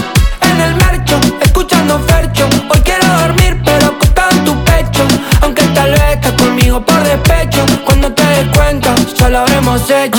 En 0.42 0.62
el 0.62 0.76
mercho, 0.76 1.20
escuchando 1.42 2.00
fercho. 2.08 2.48
Hoy 2.70 2.80
quiero 2.84 3.08
dormir, 3.24 3.62
pero 3.64 3.88
acostado 3.88 4.32
en 4.32 4.46
tu 4.46 4.64
pecho. 4.64 5.04
Aunque 5.42 5.64
tal 5.76 5.92
vez 5.92 6.16
estás 6.16 6.34
conmigo 6.34 6.82
por 6.86 7.04
despecho. 7.04 7.66
Cuando 7.86 8.12
te 8.14 8.24
des 8.26 8.48
cuenta, 8.56 8.96
ya 9.18 9.30
lo 9.30 9.46
hemos 9.48 9.90
hecho. 9.90 10.11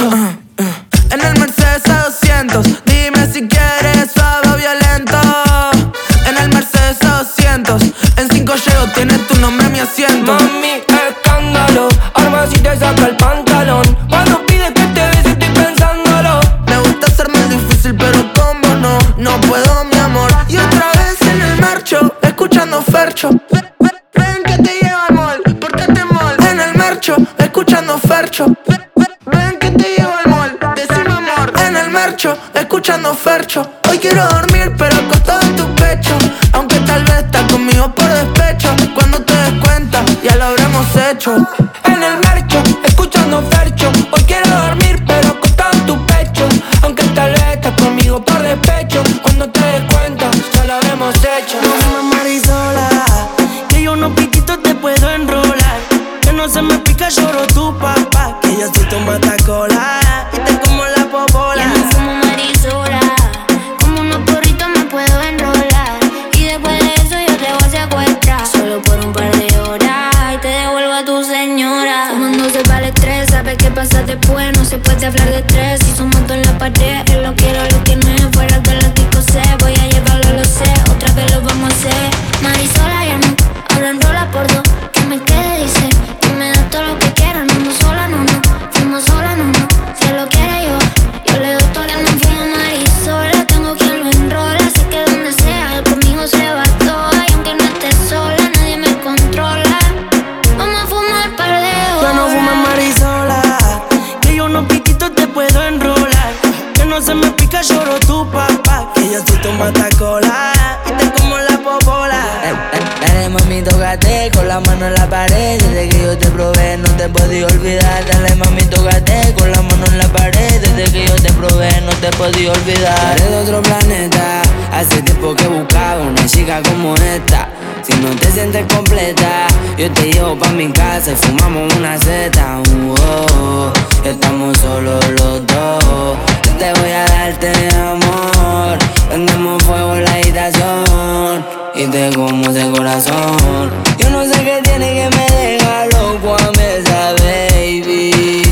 podía 122.23 122.53
olvidar. 122.53 123.17
Eres 123.17 123.31
de 123.31 123.37
otro 123.37 123.63
planeta, 123.63 124.43
hace 124.73 125.03
tiempo 125.03 125.35
que 125.35 125.47
buscaba 125.49 126.03
una 126.03 126.25
chica 126.27 126.63
como 126.63 126.95
esta. 126.95 127.49
Si 127.83 127.93
no 127.95 128.11
te 128.11 128.31
sientes 128.31 128.65
completa, 128.73 129.49
yo 129.77 129.91
te 129.91 130.13
llevo 130.13 130.37
pa' 130.39 130.51
mi 130.51 130.71
casa 130.71 131.13
y 131.13 131.17
fumamos 131.17 131.75
una 131.75 131.99
seta. 131.99 132.59
-oh, 132.63 133.73
estamos 134.05 134.57
solos 134.59 135.05
los 135.19 135.47
dos. 135.47 136.17
Yo 136.45 136.53
te 136.61 136.73
voy 136.79 136.93
a 136.93 137.05
darte 137.07 137.51
amor. 137.93 138.79
Prendemos 139.09 139.63
fuego 139.65 139.97
en 139.97 140.05
la 140.05 140.13
habitación 140.13 141.45
y 141.75 141.87
te 141.87 142.11
como 142.15 142.53
de 142.53 142.71
corazón. 142.71 143.71
Yo 143.99 144.11
no 144.11 144.23
sé 144.25 144.37
qué 144.45 144.61
tiene 144.63 144.89
que 144.99 145.09
me 145.17 145.27
deja 145.37 145.87
loco 145.87 146.37
a 146.37 146.53
mesa, 146.53 147.15
baby. 147.25 148.52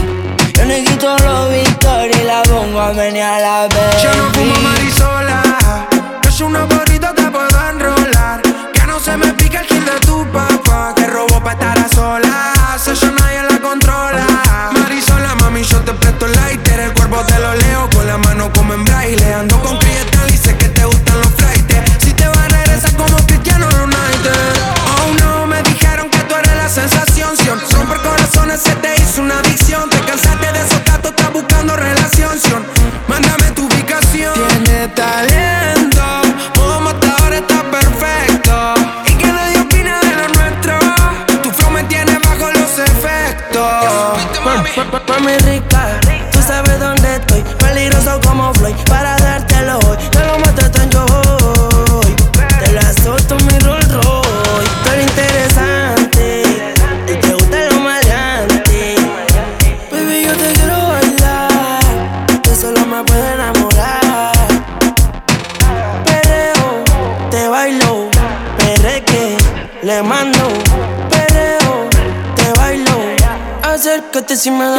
Seguito 0.81 1.14
los 1.19 1.51
Victoria 1.51 2.23
y 2.23 2.25
la 2.25 2.43
pongo 2.43 2.81
a 2.81 2.90
menear 2.95 3.35
a 3.35 3.40
la 3.40 3.69
vez. 3.69 4.03
Yo 4.03 4.09
no 4.14 4.31
fumo 4.33 4.55
marisola, 4.62 5.43
yo 6.23 6.33
soy 6.33 6.47
una 6.47 6.64
borrita 6.64 7.12
te 7.14 7.31
puedo 7.31 7.69
enrolar. 7.69 8.40
Que 8.73 8.87
no 8.87 8.99
se 8.99 9.14
me 9.19 9.31
pica 9.35 9.61
el 9.61 9.66
kill 9.66 9.85
de 9.85 10.01
tu 10.07 10.27
papá, 10.33 10.95
que 10.97 11.07
robo 11.07 11.38
para 11.45 11.53
estar 11.53 11.79
a 11.79 11.87
sola, 11.87 12.55
solas. 12.79 12.88
Eso 12.88 13.12
nadie 13.12 13.43
la 13.43 13.61
controla. 13.61 14.27
Marisola, 14.73 15.35
mami, 15.35 15.64
yo 15.64 15.81
te 15.81 15.93
presto 15.93 16.25
el 16.25 16.33
lighter, 16.33 16.81
el 16.81 16.95
cuerpo 16.95 17.19
te 17.27 17.38
lo 17.38 17.55
leo 17.57 17.90
con 17.90 18.07
la 18.07 18.16
mano 18.16 18.51
como 18.55 18.73
en 18.73 18.83
braille. 18.83 19.35
Ando 19.35 19.61
con 19.61 19.77
cristal 19.77 20.33
y 20.33 20.37
sé 20.38 20.57
que 20.57 20.71
te 20.71 20.87
gustan 20.87 21.21
los 21.21 21.29
flightes. 21.35 21.93
Si 22.03 22.14
te 22.14 22.27
vas 22.27 22.38
a 22.38 22.49
regresar 22.49 22.97
como 22.97 23.19
Cristiano 23.27 23.69
Ronaldo. 23.69 24.31
Oh 24.97 25.12
no, 25.21 25.47
me 25.47 25.62
dijeron 25.62 26.09
que 26.09 26.21
tú 26.21 26.35
eres 26.37 26.57
la 26.57 26.71
sensación, 26.71 27.37
si 27.37 27.51
romper 27.75 28.01
corazones 28.01 28.62
se 28.62 28.75
te 28.77 28.95
hizo 28.97 29.21
una 29.21 29.40
adicción. 29.40 29.90
Mándame 33.07 33.50
tu 33.55 33.66
ubicación. 33.66 34.33
Tiene 34.64 34.88
talento, 34.88 36.03
como 36.57 36.88
hasta 36.88 37.16
ahora 37.16 37.37
está 37.37 37.62
perfecto. 37.70 38.74
Y 39.07 39.12
que 39.14 39.26
nadie 39.26 39.61
opina 39.61 40.00
de 40.00 40.16
lo 40.16 40.29
nuestro. 40.29 40.79
Tu 41.42 41.50
flow 41.50 41.70
me 41.70 41.85
tiene 41.85 42.18
bajo 42.18 42.50
los 42.53 42.79
efectos. 42.79 43.64
Mami, 44.44 44.70
mami 45.09 45.37
rica, 45.38 46.00
tú 46.33 46.40
sabes 46.40 46.81
dónde 46.81 47.16
estoy. 47.16 47.44
Peligroso 47.59 48.20
como 48.22 48.55
Floyd. 48.55 48.76
encima. 74.40 74.69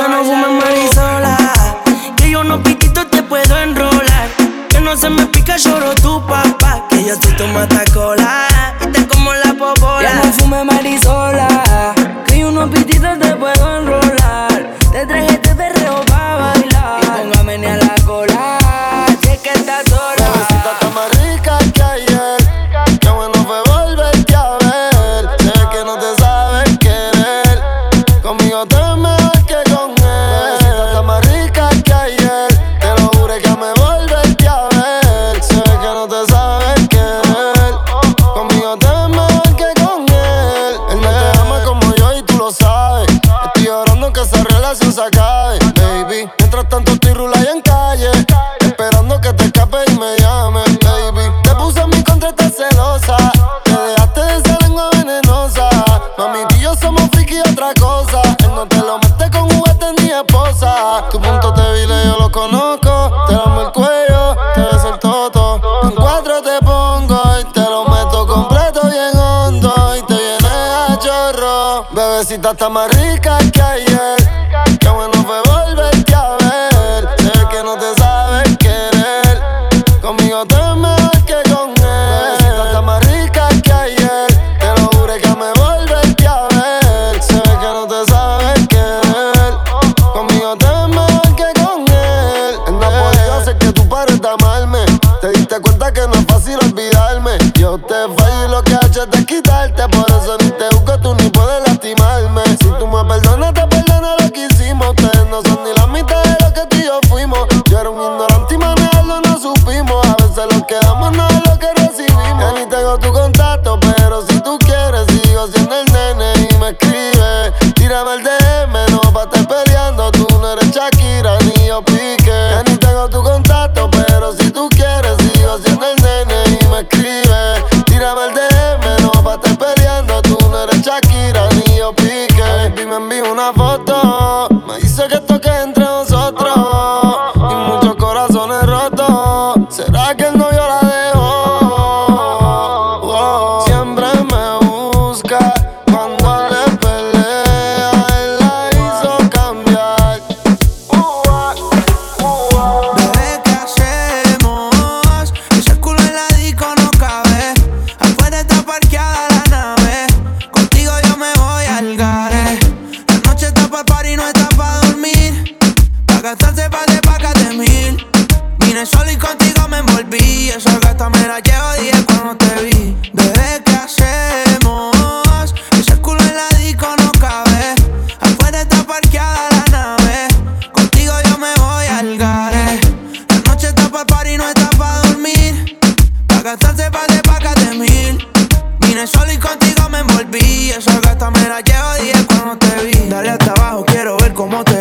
noches 98.92 99.10
de 99.10 99.26
quitarte 99.26 99.88
por 99.88 100.11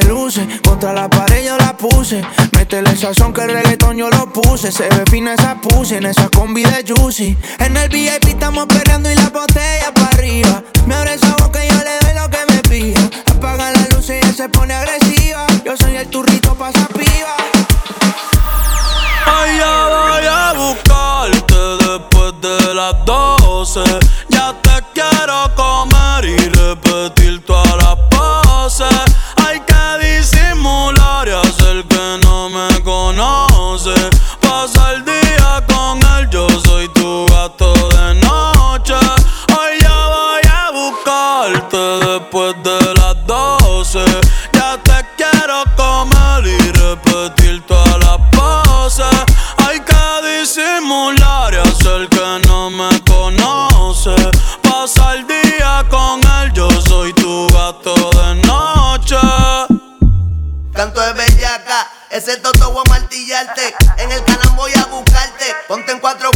luce. 0.08 0.46
Contra 0.64 0.92
la 0.92 1.08
pared 1.08 1.44
yo 1.44 1.56
la 1.58 1.76
puse. 1.76 2.22
Métele 2.56 2.96
sazón 2.96 3.32
que 3.32 3.42
el 3.42 3.52
reggaetón 3.52 3.96
yo 3.96 4.10
lo 4.10 4.32
puse. 4.32 4.70
Se 4.70 4.88
ve 4.88 5.04
fina 5.10 5.34
esa 5.34 5.60
puse 5.60 5.98
en 5.98 6.06
esa 6.06 6.28
combi 6.28 6.62
de 6.62 6.84
Juicy. 6.86 7.36
En 7.58 7.76
el 7.76 7.88
VIP 7.88 8.28
estamos 8.28 8.66
peleando 8.66 9.10
y 9.10 9.14
la 9.14 9.30
botella 9.30 9.92
para 9.94 10.08
arriba. 10.08 10.62
Me 10.86 10.94
abre 10.94 11.14
esa 11.14 11.34
boca 11.36 11.64
y 11.64 11.68
yo 11.68 11.76
le 11.76 11.98
doy 12.00 12.14
lo 12.14 12.30
que 12.30 12.52
me 12.52 12.62
pida. 12.68 13.10
Apaga 13.30 13.70
las 13.72 13.94
luces 13.94 14.22
y 14.22 14.26
ella 14.26 14.32
se 14.32 14.48
pone 14.48 14.74
agresiva. 14.74 15.46
Yo 15.64 15.76
soy 15.76 15.96
el 15.96 16.08
turrito 16.08 16.54
pa' 16.54 16.70
esa 16.70 16.86
piba. 16.88 17.36
Allá 19.26 19.86
voy 19.88 20.26
a 20.26 20.52
buscarte 20.54 21.54
después 21.84 22.32
de 22.40 22.74
las 22.74 23.04
12 23.04 24.09
Ese 62.10 62.36
toto 62.38 62.72
voy 62.72 62.82
a 62.84 62.90
martillarte. 62.90 63.72
En 63.98 64.10
el 64.10 64.24
canal 64.24 64.50
voy 64.56 64.72
a 64.74 64.84
buscarte. 64.86 65.44
Ponte 65.68 65.92
en 65.92 66.00
cuatro 66.00 66.28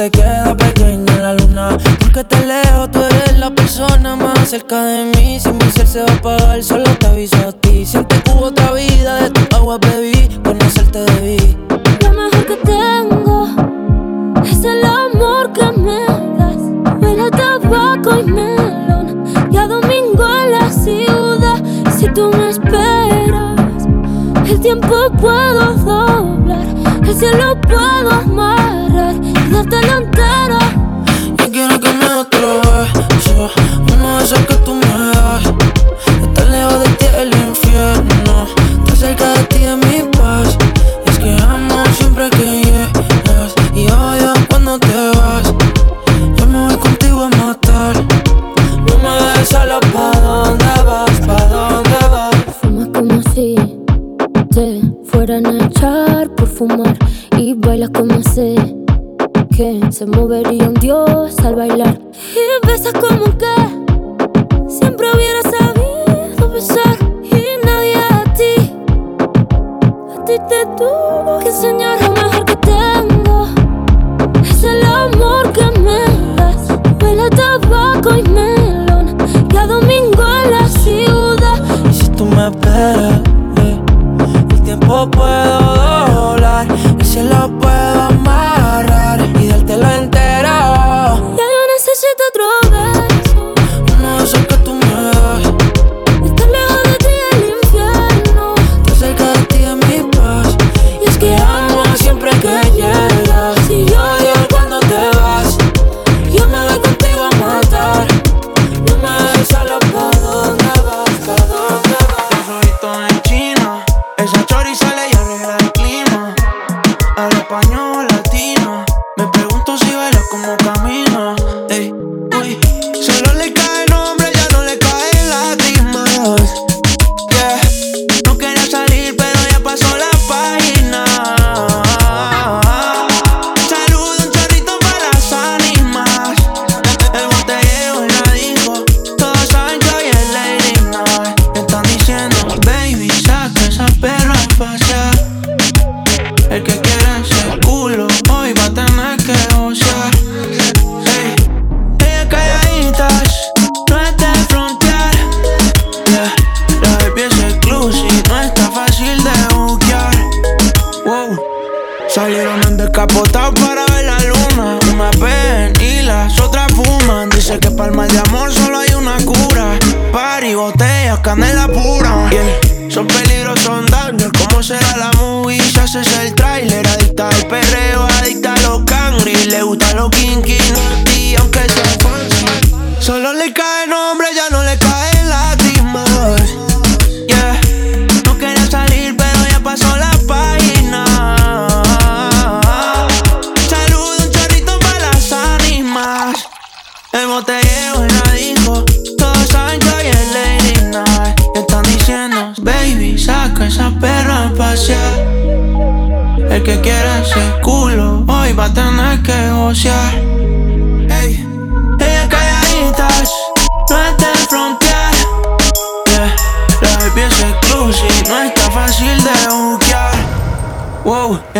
te 0.00 0.10
queda 0.10 0.56
pequeña 0.56 1.16
la 1.20 1.34
luna. 1.34 1.76
Porque 2.00 2.24
te 2.24 2.46
leo, 2.46 2.88
tú 2.90 3.00
eres 3.04 3.38
la 3.38 3.50
persona 3.50 4.16
más 4.16 4.48
cerca 4.48 4.82
de 4.82 5.04
mí. 5.04 5.38
Si 5.38 5.52
mi 5.52 5.70
ser 5.70 5.86
se 5.86 6.00
va 6.00 6.10
a 6.10 6.14
apagar, 6.14 6.62
solo 6.62 6.84
te 6.98 7.06
aviso 7.06 7.49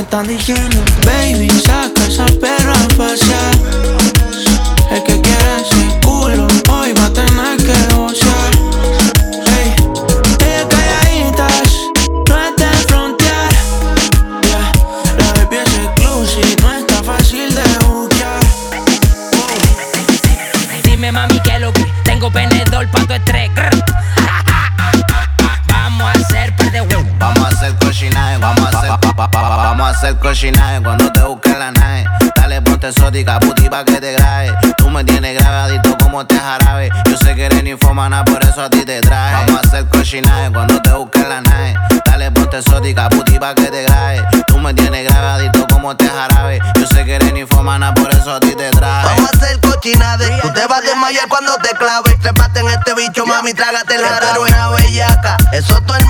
están 0.01 0.27
diciendo, 0.27 0.83
baby, 1.05 1.49
saca 1.51 2.07
esa 2.07 2.27
cochinaje 30.31 30.81
cuando 30.81 31.11
te 31.11 31.21
busque 31.23 31.51
la 31.59 31.73
nave. 31.73 32.05
Dale 32.37 32.63
ponte 32.63 32.87
exótica, 32.87 33.41
puti 33.41 33.69
pa' 33.69 33.85
que 33.85 34.01
te 34.01 34.13
grabe. 34.13 34.55
Tú 34.77 34.89
me 34.89 35.03
tienes 35.03 35.37
grabadito 35.37 35.99
como 35.99 36.21
este 36.21 36.39
jarabe. 36.39 36.89
Yo 37.07 37.17
sé 37.17 37.35
que 37.35 37.47
eres 37.47 37.65
ninfomana, 37.65 38.25
por 38.25 38.41
eso 38.45 38.63
a 38.63 38.71
ti 38.71 38.85
te 38.85 39.01
traje. 39.01 39.35
Vamos 39.35 39.65
a 39.65 39.67
hacer 39.67 39.89
cochinaje 39.89 40.53
cuando 40.53 40.81
te 40.83 40.93
busque 40.93 41.19
la 41.19 41.41
nave. 41.41 41.75
Dale 42.07 42.31
ponte 42.31 42.59
exótica, 42.59 43.09
puti 43.09 43.41
pa' 43.41 43.57
que 43.57 43.65
te 43.65 43.83
grabe. 43.83 44.25
Tú 44.47 44.59
me 44.59 44.73
tienes 44.73 45.05
grabadito 45.11 45.67
como 45.67 45.91
este 45.91 46.09
jarabe. 46.09 46.61
Yo 46.77 46.87
sé 46.87 47.05
que 47.05 47.17
eres 47.17 47.33
ninfomana, 47.33 47.93
por 47.93 48.09
eso 48.15 48.33
a 48.33 48.39
ti 48.39 48.55
te 48.55 48.71
traje. 48.71 49.09
Vamos 49.09 49.31
a 49.33 49.37
hacer 49.37 49.59
cochinade. 49.59 50.39
Tú 50.43 50.53
te 50.53 50.65
vas 50.69 50.79
a 50.79 50.83
desmayar 50.83 51.29
cuando 51.29 51.57
te 51.57 51.71
clave. 51.71 52.17
Trepate 52.23 52.61
en 52.61 52.69
este 52.69 52.95
bicho, 52.95 53.27
mami, 53.27 53.53
trágate 53.53 53.97
el 53.97 54.03
jarabe. 54.03 54.39
Una 54.39 54.69
bellaca, 54.71 55.37
eso 55.53 55.81
todo 55.81 55.97
el 55.97 56.07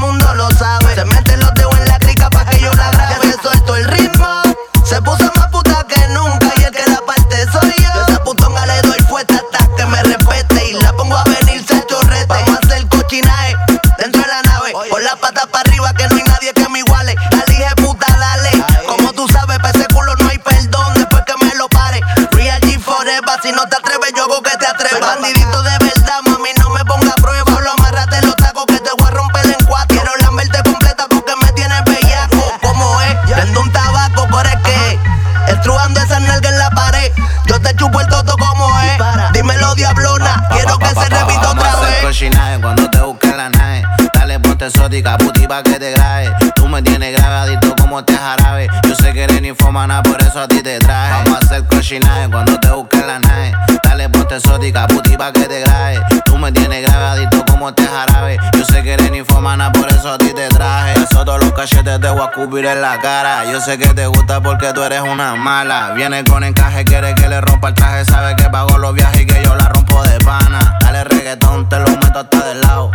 exótica, 44.71 45.19
puti 45.19 45.47
pa' 45.47 45.63
que 45.63 45.79
te 45.79 45.91
grabe. 45.91 46.33
Tú 46.55 46.69
me 46.69 46.81
tienes 46.83 47.17
grabadito 47.17 47.75
como 47.77 47.99
este 48.01 48.17
jarabe. 48.17 48.69
Yo 48.87 48.95
sé 48.95 49.13
que 49.13 49.25
eres 49.25 49.43
ninfomana, 49.43 50.03
por 50.03 50.21
eso 50.23 50.41
a 50.41 50.49
ti 50.49 50.63
te 50.63 50.79
traje. 50.79 51.25
Vamos 51.25 51.43
a 51.43 51.47
hacer 51.47 51.67
cochinaje 51.67 52.29
cuando 52.31 52.59
te 52.59 52.71
busque 52.71 52.99
la 52.99 53.19
nave. 53.19 53.53
Dale 53.83 54.09
ponte 54.09 54.37
exótica, 54.37 54.87
puti 54.87 55.17
pa' 55.17 55.33
que 55.33 55.45
te 55.45 55.61
grabe. 55.61 56.01
Tú 56.25 56.39
me 56.39 56.53
tienes 56.53 56.83
grabadito 56.83 57.45
como 57.47 57.69
este 57.71 57.85
jarabe. 57.85 58.39
Yo 58.57 58.65
sé 58.65 58.83
que 58.83 58.93
eres 58.95 59.11
ninfomana, 59.11 59.73
por 59.73 59.89
eso 59.89 60.13
a 60.13 60.19
ti 60.19 60.33
te 60.35 60.49
traje. 60.49 60.95
Eso 61.03 61.25
todos 61.25 61.43
los 61.43 61.53
cachetes 61.53 62.01
te 62.01 62.09
voy 62.09 62.23
a 62.23 62.25
escupir 62.27 62.67
en 62.67 62.81
la 62.81 62.99
cara. 63.01 63.45
Yo 63.51 63.61
sé 63.61 63.77
que 63.77 63.89
te 63.89 64.07
gusta 64.07 64.41
porque 64.41 64.73
tú 64.73 64.83
eres 64.83 65.01
una 65.01 65.35
mala. 65.35 65.93
Viene 65.95 66.25
con 66.25 66.45
encaje, 66.45 66.85
quiere 66.85 67.15
que 67.15 67.29
le 67.29 67.41
rompa 67.41 67.69
el 67.69 67.75
traje. 67.75 68.05
Sabe 68.05 68.37
que 68.37 68.49
pago 68.49 68.79
los 68.79 68.95
viajes 68.95 69.23
y 69.23 69.27
que 69.27 69.43
yo 69.43 69.55
la 69.57 69.69
rompo 69.69 70.03
de 70.05 70.19
pana. 70.19 70.79
Dale 70.81 71.05
reggaetón, 71.05 71.69
te 71.69 71.79
lo 71.81 71.91
meto 71.91 72.21
hasta 72.21 72.45
del 72.45 72.61
lado. 72.61 72.91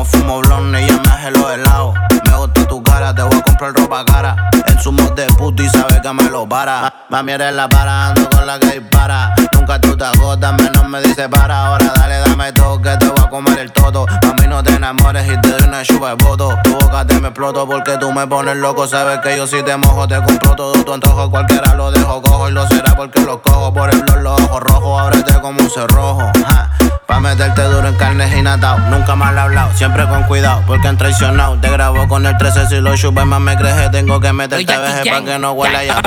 Como 0.00 0.10
fumo 0.12 0.40
blonde 0.40 0.86
ya 0.86 0.94
me 0.94 1.10
hace 1.10 1.30
los 1.30 1.52
helados. 1.52 1.94
Me 2.24 2.34
gusta 2.34 2.66
tu 2.66 2.82
cara, 2.82 3.14
te 3.14 3.20
voy 3.20 3.36
a 3.36 3.42
comprar 3.42 3.74
ropa 3.74 4.02
cara. 4.06 4.34
En 4.66 4.80
su 4.80 4.92
de 4.92 5.26
puto 5.36 5.62
y 5.62 5.68
sabe 5.68 5.89
que 6.00 6.12
me 6.12 6.24
lo 6.30 6.48
para. 6.48 6.80
Ma- 6.82 6.92
Mami, 7.10 7.32
eres 7.32 7.54
la 7.54 7.68
para, 7.68 8.08
ando 8.08 8.28
con 8.30 8.46
la 8.46 8.58
que 8.58 8.80
dispara. 8.80 9.34
Nunca 9.52 9.80
tú 9.80 9.96
te 9.96 10.04
agotas, 10.04 10.52
menos 10.54 10.88
me 10.88 11.00
dice 11.02 11.28
para. 11.28 11.66
Ahora 11.66 11.92
dale, 11.96 12.18
dame 12.20 12.52
todo, 12.52 12.80
que 12.80 12.96
te 12.96 13.06
voy 13.06 13.24
a 13.24 13.28
comer 13.28 13.58
el 13.58 13.72
todo. 13.72 14.06
Mami, 14.22 14.46
no 14.48 14.62
te 14.62 14.74
enamores 14.74 15.26
y 15.30 15.40
te 15.40 15.48
doy 15.50 15.62
una 15.68 15.82
chupa 15.82 16.10
de 16.14 16.24
voto. 16.24 16.56
Tu 16.64 16.70
boca 16.70 17.04
te 17.04 17.14
me 17.20 17.28
exploto 17.28 17.66
porque 17.66 17.96
tú 17.98 18.12
me 18.12 18.26
pones 18.26 18.56
loco. 18.56 18.86
Sabes 18.86 19.18
que 19.20 19.36
yo 19.36 19.46
si 19.46 19.62
te 19.62 19.76
mojo, 19.76 20.06
te 20.08 20.16
compro 20.22 20.54
todo 20.54 20.72
tu 20.84 20.92
antojo. 20.92 21.30
Cualquiera 21.30 21.74
lo 21.74 21.90
dejo 21.90 22.22
cojo 22.22 22.48
y 22.48 22.52
lo 22.52 22.66
será 22.68 22.94
porque 22.96 23.20
lo 23.20 23.40
cojo. 23.42 23.72
Por 23.72 23.90
el 23.90 24.02
blog, 24.02 24.20
los 24.22 24.40
ojos 24.40 24.60
rojos, 24.62 25.00
ábrete 25.02 25.34
como 25.40 25.60
un 25.60 25.70
cerrojo. 25.70 26.22
Ja. 26.46 26.70
Pa' 27.06 27.18
meterte 27.18 27.62
duro 27.64 27.88
en 27.88 27.96
carnes 27.96 28.32
y 28.36 28.40
natao. 28.42 28.78
Nunca 28.88 29.16
mal 29.16 29.36
hablado, 29.36 29.70
siempre 29.74 30.06
con 30.06 30.22
cuidado, 30.24 30.62
porque 30.66 30.86
han 30.86 30.96
traicionado. 30.96 31.56
Te 31.56 31.68
grabo 31.68 32.06
con 32.06 32.24
el 32.24 32.36
13 32.36 32.68
si 32.68 32.76
lo 32.80 32.96
chupas 32.96 33.26
más 33.26 33.40
me 33.40 33.56
creje. 33.56 33.88
Tengo 33.90 34.20
que 34.20 34.32
meterte 34.32 34.64
veje 34.78 35.10
pa' 35.10 35.24
que 35.24 35.38
no 35.40 35.50
huela 35.52 35.82
ya 35.84 35.99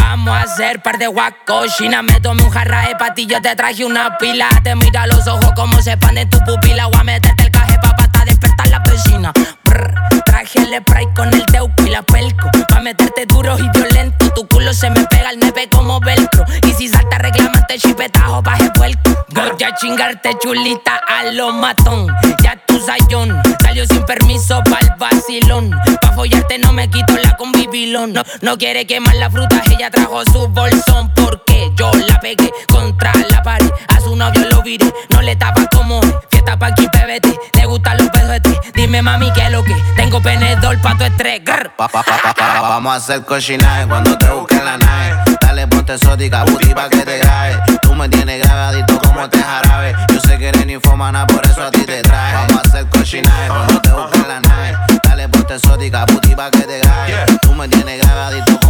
Vamos 0.00 0.36
a 0.36 0.42
hacer 0.42 0.82
par 0.82 0.98
de 0.98 1.06
guacochina. 1.06 2.02
Me 2.02 2.20
tomé 2.20 2.42
un 2.42 2.50
jarra 2.50 2.88
de 2.88 2.96
patillo, 2.96 3.40
te 3.40 3.54
traje 3.54 3.84
una 3.84 4.16
pila. 4.18 4.48
Te 4.62 4.74
mira 4.74 5.06
los 5.06 5.26
ojos 5.26 5.52
como 5.54 5.80
se 5.82 5.92
expanden 5.92 6.28
tu 6.30 6.38
pupila. 6.44 6.86
Voy 6.86 7.00
a 7.00 7.04
meterte 7.04 7.44
el 7.44 7.50
caje 7.50 7.78
pa' 7.80 7.94
hasta 7.98 8.24
despertar 8.24 8.68
la 8.68 8.78
vecina. 8.80 9.32
Traje 10.24 10.58
el 10.58 10.80
spray 10.80 11.06
con 11.14 11.32
el 11.32 11.44
teuco 11.46 11.82
y 11.84 11.90
la 11.90 12.02
pelco. 12.02 12.50
Pa' 12.68 12.80
meterte 12.80 13.26
duro 13.26 13.56
y 13.58 13.68
violento. 13.70 14.30
Tu 14.34 14.46
culo 14.48 14.72
se 14.72 14.90
me 14.90 15.04
pega 15.06 15.30
al 15.30 15.38
nepe 15.38 15.68
como 15.68 16.00
velcro. 16.00 16.44
Y 16.66 16.72
si 16.72 16.88
salta, 16.88 17.18
reclamate 17.18 17.78
chipetajo 17.78 18.42
pa' 18.42 18.58
vuelco. 18.76 19.10
Voy 19.30 19.62
a 19.64 19.74
chingarte 19.76 20.36
chulita 20.38 21.00
a 21.08 21.24
lo 21.32 21.52
matón. 21.52 22.06
Ya 22.42 22.56
salió 22.86 23.86
sin 23.86 24.02
permiso 24.04 24.62
pa'l 24.64 24.94
vacilón. 24.98 25.70
Pa' 26.00 26.12
follarte 26.12 26.58
no 26.58 26.72
me 26.72 26.88
quito 26.88 27.16
la 27.16 27.36
convivilón. 27.36 28.12
No, 28.12 28.22
no 28.42 28.56
quiere 28.56 28.86
quemar 28.86 29.16
la 29.16 29.30
fruta, 29.30 29.62
ella 29.70 29.90
trajo 29.90 30.22
su 30.32 30.46
bolsón. 30.48 31.12
Porque 31.14 31.72
yo 31.74 31.90
la 32.08 32.20
pegué 32.20 32.52
contra 32.68 33.12
la 33.30 33.42
pared. 33.42 33.70
A 33.88 34.00
su 34.00 34.14
novio 34.14 34.46
lo 34.50 34.62
viré, 34.62 34.92
no 35.10 35.20
le 35.22 35.36
tapa 35.36 35.66
como 35.72 36.00
es. 36.00 36.14
Fiesta 36.30 36.58
pa' 36.58 36.68
aquí, 36.68 36.86
pebete, 36.88 37.38
le 37.54 37.66
gustan 37.66 37.98
los 37.98 38.10
pedotes. 38.10 38.56
Dime 38.74 39.02
mami 39.02 39.32
que 39.32 39.50
lo 39.50 39.64
que 39.64 39.74
tengo 39.96 40.20
penedor 40.20 40.80
pa' 40.80 40.96
tu 40.96 41.04
estrés. 41.04 41.40
Pa, 41.76 41.88
pa, 41.88 42.02
pa, 42.02 42.18
pa, 42.22 42.34
pa, 42.34 42.60
vamos 42.60 42.92
a 42.92 42.96
hacer 42.96 43.24
cochinaje 43.24 43.86
cuando 43.86 44.16
te 44.16 44.28
busque 44.30 44.56
la 44.56 44.78
nave. 44.78 45.36
Dale 45.40 45.66
ponte 45.66 45.94
exótica, 45.94 46.44
puti 46.44 46.72
pa' 46.72 46.88
que 46.88 46.98
te 46.98 47.18
grabe. 47.18 47.65
Me 48.06 48.10
tienes 48.10 48.40
grabadito 48.40 49.00
como 49.00 49.24
este 49.24 49.42
jarabe. 49.42 49.92
Yo 50.12 50.20
sé 50.20 50.38
que 50.38 50.46
eres 50.46 50.64
ninfomana, 50.64 51.26
por 51.26 51.44
eso 51.44 51.60
a 51.60 51.72
ti 51.72 51.80
te 51.80 52.04
traje. 52.04 52.36
Vamos 52.36 52.52
a 52.52 52.68
hacer 52.68 52.86
cochinaje 52.88 53.48
cuando 53.48 53.82
te 53.82 53.90
busque 53.90 54.28
la 54.28 54.40
nave. 54.42 54.76
Dale 55.02 55.28
ponte 55.28 55.54
exótica, 55.56 56.06
puti 56.06 56.36
pa' 56.36 56.48
que 56.52 56.60
te 56.60 56.78
grabe. 56.78 57.26
Tú 57.42 57.52
me 57.52 57.66
tienes 57.66 58.00
grabadito 58.00 58.60
como 58.60 58.65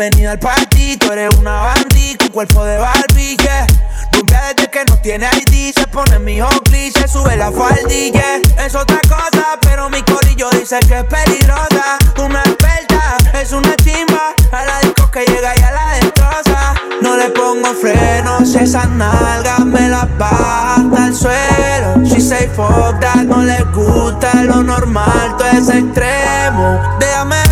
baby, 0.00 0.10
bienvenida 0.16 0.32
al 0.32 0.38
party. 0.38 0.96
Tú 0.96 1.12
eres 1.12 1.34
una 1.36 1.60
bandit 1.60 2.18
con 2.18 2.28
cuerpo 2.28 2.64
de 2.64 2.78
Barbie, 2.78 3.36
yeah. 3.36 3.66
Desde 4.12 4.70
que 4.70 4.84
no 4.86 4.96
tiene 4.98 5.26
ID, 5.26 5.74
se 5.74 5.86
pone 5.88 6.18
mi 6.18 6.40
Oakley, 6.40 6.90
se 6.90 7.06
sube 7.06 7.36
la 7.36 7.52
faldilla. 7.52 8.40
Es 8.58 8.74
otra 8.74 9.00
cosa, 9.08 9.58
pero 9.60 9.90
mi 9.90 10.02
corillo 10.02 10.48
dice 10.50 10.78
que 10.80 10.98
es 10.98 11.04
peligrosa. 11.04 11.98
Una 12.18 12.40
experta, 12.40 13.16
es 13.40 13.52
una 13.52 13.76
chimba. 13.76 14.34
A 14.52 14.64
la 14.64 14.80
disco 14.80 15.10
que 15.10 15.24
llega 15.26 15.52
y 15.56 15.62
a 15.62 15.70
la 15.70 15.88
destroza. 15.94 16.74
No 17.02 17.16
le 17.16 17.28
pongo 17.30 17.72
frenos, 17.74 18.54
esas 18.54 18.88
nalgas 18.90 19.60
me 19.60 19.88
las 19.88 20.06
baja 20.18 20.76
hasta 20.76 21.06
el 21.06 21.14
suelo. 21.14 22.04
She 22.04 22.20
say 22.20 22.48
fuck 22.48 23.00
that, 23.00 23.24
no 23.24 23.42
le 23.42 23.62
gusta 23.74 24.44
lo 24.44 24.62
normal, 24.62 25.36
todo 25.38 25.48
es 25.48 25.68
extremo. 25.68 26.80
Déjame 26.98 27.49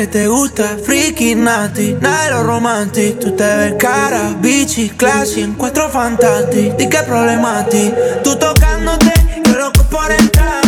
que 0.00 0.06
te 0.06 0.28
gusta, 0.28 0.78
freaky, 0.82 1.34
nasty. 1.34 1.92
Nada 2.00 2.24
de 2.24 2.30
lo 2.30 2.42
romantic. 2.44 3.18
Tú 3.18 3.36
te 3.36 3.44
ves 3.44 3.74
cara, 3.78 4.34
bitchy, 4.40 4.88
classy. 4.88 5.42
Encuentro 5.42 5.90
fantastic. 5.90 6.74
Di 6.78 6.88
que 6.88 7.02
problema 7.02 7.58
a 7.58 7.66
ti. 7.66 7.92
Tú 8.24 8.34
tocándote, 8.36 9.12
yo 9.44 9.52
loco 9.58 9.82
por 9.90 10.10
entrar. 10.10 10.62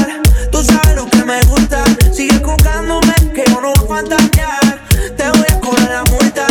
Tú 0.50 0.62
sabes 0.62 0.96
lo 0.96 1.06
que 1.06 1.24
me 1.24 1.40
gusta. 1.44 1.82
Sigue 2.12 2.36
buscándome, 2.40 3.14
que 3.34 3.44
yo 3.48 3.58
no 3.62 3.72
voy 3.72 3.84
a 3.84 4.02
fantasear. 4.02 4.78
Te 5.16 5.30
voy 5.30 5.46
a 5.48 5.60
cobrar 5.60 5.90
la 5.90 6.04
multa. 6.12 6.46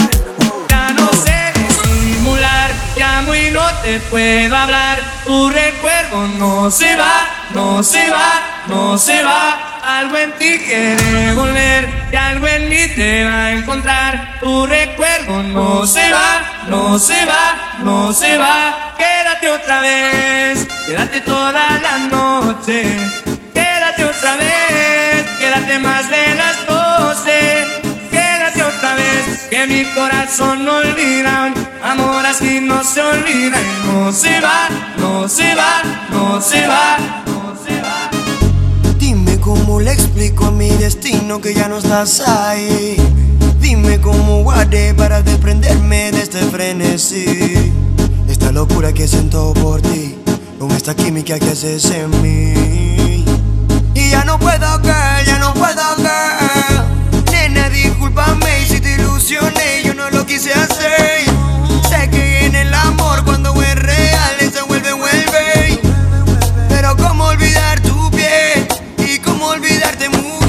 Ya 0.69 0.89
no 0.93 1.07
sé 1.23 1.53
disimular, 1.61 2.71
llamo 2.97 3.35
y 3.35 3.51
no 3.51 3.65
te 3.83 3.99
puedo 4.09 4.55
hablar. 4.55 4.97
Tu 5.25 5.49
recuerdo 5.49 6.27
no 6.39 6.71
se 6.71 6.95
va, 6.95 7.29
no 7.53 7.83
se 7.83 8.09
va, 8.09 8.65
no 8.67 8.97
se 8.97 9.23
va. 9.23 9.79
Algo 9.83 10.17
en 10.17 10.31
ti 10.33 10.59
quiere 10.59 11.33
volver 11.33 11.89
y 12.11 12.15
algo 12.15 12.47
en 12.47 12.69
mí 12.69 12.87
te 12.95 13.23
va 13.23 13.45
a 13.45 13.51
encontrar. 13.51 14.37
Tu 14.39 14.65
recuerdo 14.67 15.43
no 15.43 15.87
se 15.87 16.11
va, 16.11 16.41
no 16.67 16.99
se 16.99 17.25
va, 17.25 17.77
no 17.83 18.13
se 18.13 18.37
va. 18.37 18.95
Quédate 18.97 19.49
otra 19.49 19.81
vez, 19.81 20.67
quédate 20.85 21.21
toda 21.21 21.79
la 21.79 21.97
noche. 22.09 22.97
Quédate 23.53 24.05
otra 24.05 24.35
vez, 24.35 25.25
quédate 25.39 25.79
más 25.79 26.09
de 26.09 26.35
las 26.35 26.67
doce. 26.67 27.90
Otra 28.81 28.95
vez, 28.95 29.47
que 29.51 29.67
mi 29.67 29.85
corazón 29.93 30.65
no 30.65 30.77
olvida. 30.77 31.53
Amor 31.83 32.25
así 32.25 32.59
no 32.59 32.83
se 32.83 32.99
olvida 32.99 33.61
y 33.61 33.87
no 33.87 34.11
se 34.11 34.41
va, 34.41 34.69
no 34.97 35.29
se 35.29 35.53
va, 35.53 35.83
no 36.09 36.41
se 36.41 36.65
va, 36.65 36.97
no 37.27 37.53
se 37.63 37.79
va. 37.79 38.09
Dime 38.97 39.39
cómo 39.39 39.79
le 39.79 39.91
explico 39.91 40.45
a 40.45 40.51
mi 40.51 40.69
destino 40.69 41.39
que 41.39 41.53
ya 41.53 41.67
no 41.67 41.77
estás 41.77 42.21
ahí. 42.21 42.95
Dime 43.59 44.01
cómo 44.01 44.41
guardé 44.41 44.95
para 44.95 45.21
desprenderme 45.21 46.11
de 46.11 46.23
este 46.23 46.39
frenesí. 46.39 47.71
Esta 48.27 48.51
locura 48.51 48.91
que 48.93 49.07
siento 49.07 49.53
por 49.53 49.83
ti, 49.83 50.15
con 50.57 50.71
esta 50.71 50.95
química 50.95 51.37
que 51.37 51.51
haces 51.51 51.85
en 51.91 52.09
mí. 52.23 53.25
Y 53.93 54.09
ya 54.09 54.25
no 54.25 54.39
puedo 54.39 54.81
caer, 54.81 55.27
ya 55.27 55.37
no 55.37 55.53
puedo 55.53 56.00
yo 59.31 59.93
no 59.93 60.09
lo 60.09 60.25
quise 60.25 60.53
hacer. 60.53 61.23
Sé 61.89 62.09
que 62.09 62.45
en 62.47 62.55
el 62.55 62.73
amor 62.73 63.23
cuando 63.23 63.53
es 63.61 63.75
real 63.75 64.35
se 64.51 64.61
vuelve, 64.63 64.91
vuelve. 64.91 65.79
Pero 66.67 66.97
cómo 66.97 67.27
olvidar 67.27 67.79
tu 67.79 68.11
piel 68.11 68.67
y 68.97 69.19
cómo 69.19 69.47
olvidarte 69.47 70.09
mujer. 70.09 70.40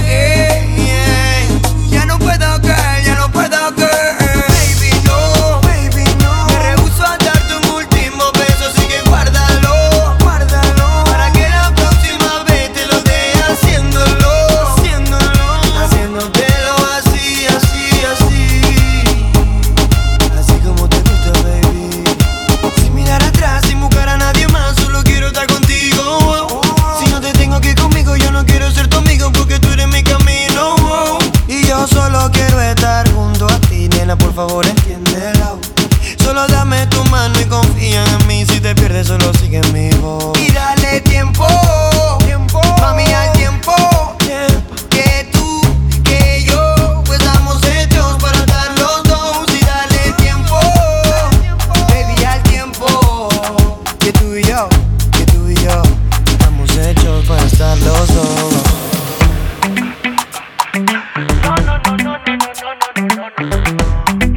Y 54.37 54.43
yo, 54.45 54.69
que 55.13 55.25
tú 55.27 55.49
y 55.49 55.55
yo, 55.55 55.83
estamos 56.27 56.71
hechos 56.77 57.25
para 57.27 57.43
estar 57.43 57.77
los 57.79 58.15
dos. 58.15 58.55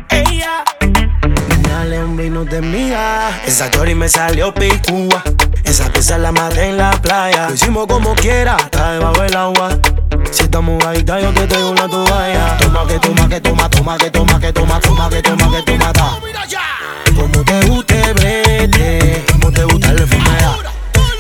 Ella, 0.09 0.63
dale 1.69 2.03
un 2.03 2.17
vino 2.17 2.45
de 2.45 2.61
mía. 2.61 3.41
Esa 3.45 3.69
tori 3.71 3.95
me 3.95 4.09
salió 4.09 4.53
picúa. 4.53 5.23
Esa 5.63 5.91
pieza 5.91 6.17
la 6.17 6.31
maté 6.31 6.69
en 6.69 6.77
la 6.77 6.91
playa. 6.91 7.47
Lo 7.49 7.55
hicimos 7.55 7.87
como 7.87 8.15
quiera, 8.15 8.57
está 8.57 8.93
debajo 8.93 9.21
del 9.21 9.35
agua. 9.35 9.69
Si 10.31 10.43
estamos 10.43 10.75
mojadita, 10.75 11.19
yo 11.21 11.33
te 11.33 11.47
traigo 11.47 11.71
una 11.71 11.87
toalla. 11.87 12.57
Toma 12.57 12.87
que 12.87 12.99
toma, 12.99 13.29
que 13.29 13.41
toma, 13.41 13.69
toma, 13.69 13.97
que 13.97 14.11
toma, 14.11 14.39
que 14.39 14.51
toma, 14.53 14.79
toma, 14.79 15.09
que 15.09 15.21
toma, 15.21 15.51
que 15.51 15.61
toma, 15.63 15.93
ta. 15.93 16.19
Como 17.15 17.43
te 17.43 17.61
guste, 17.67 18.13
vete. 18.13 19.34
Te 19.55 19.63
gusta 19.63 19.91
el 19.91 20.07
fumea. 20.07 20.57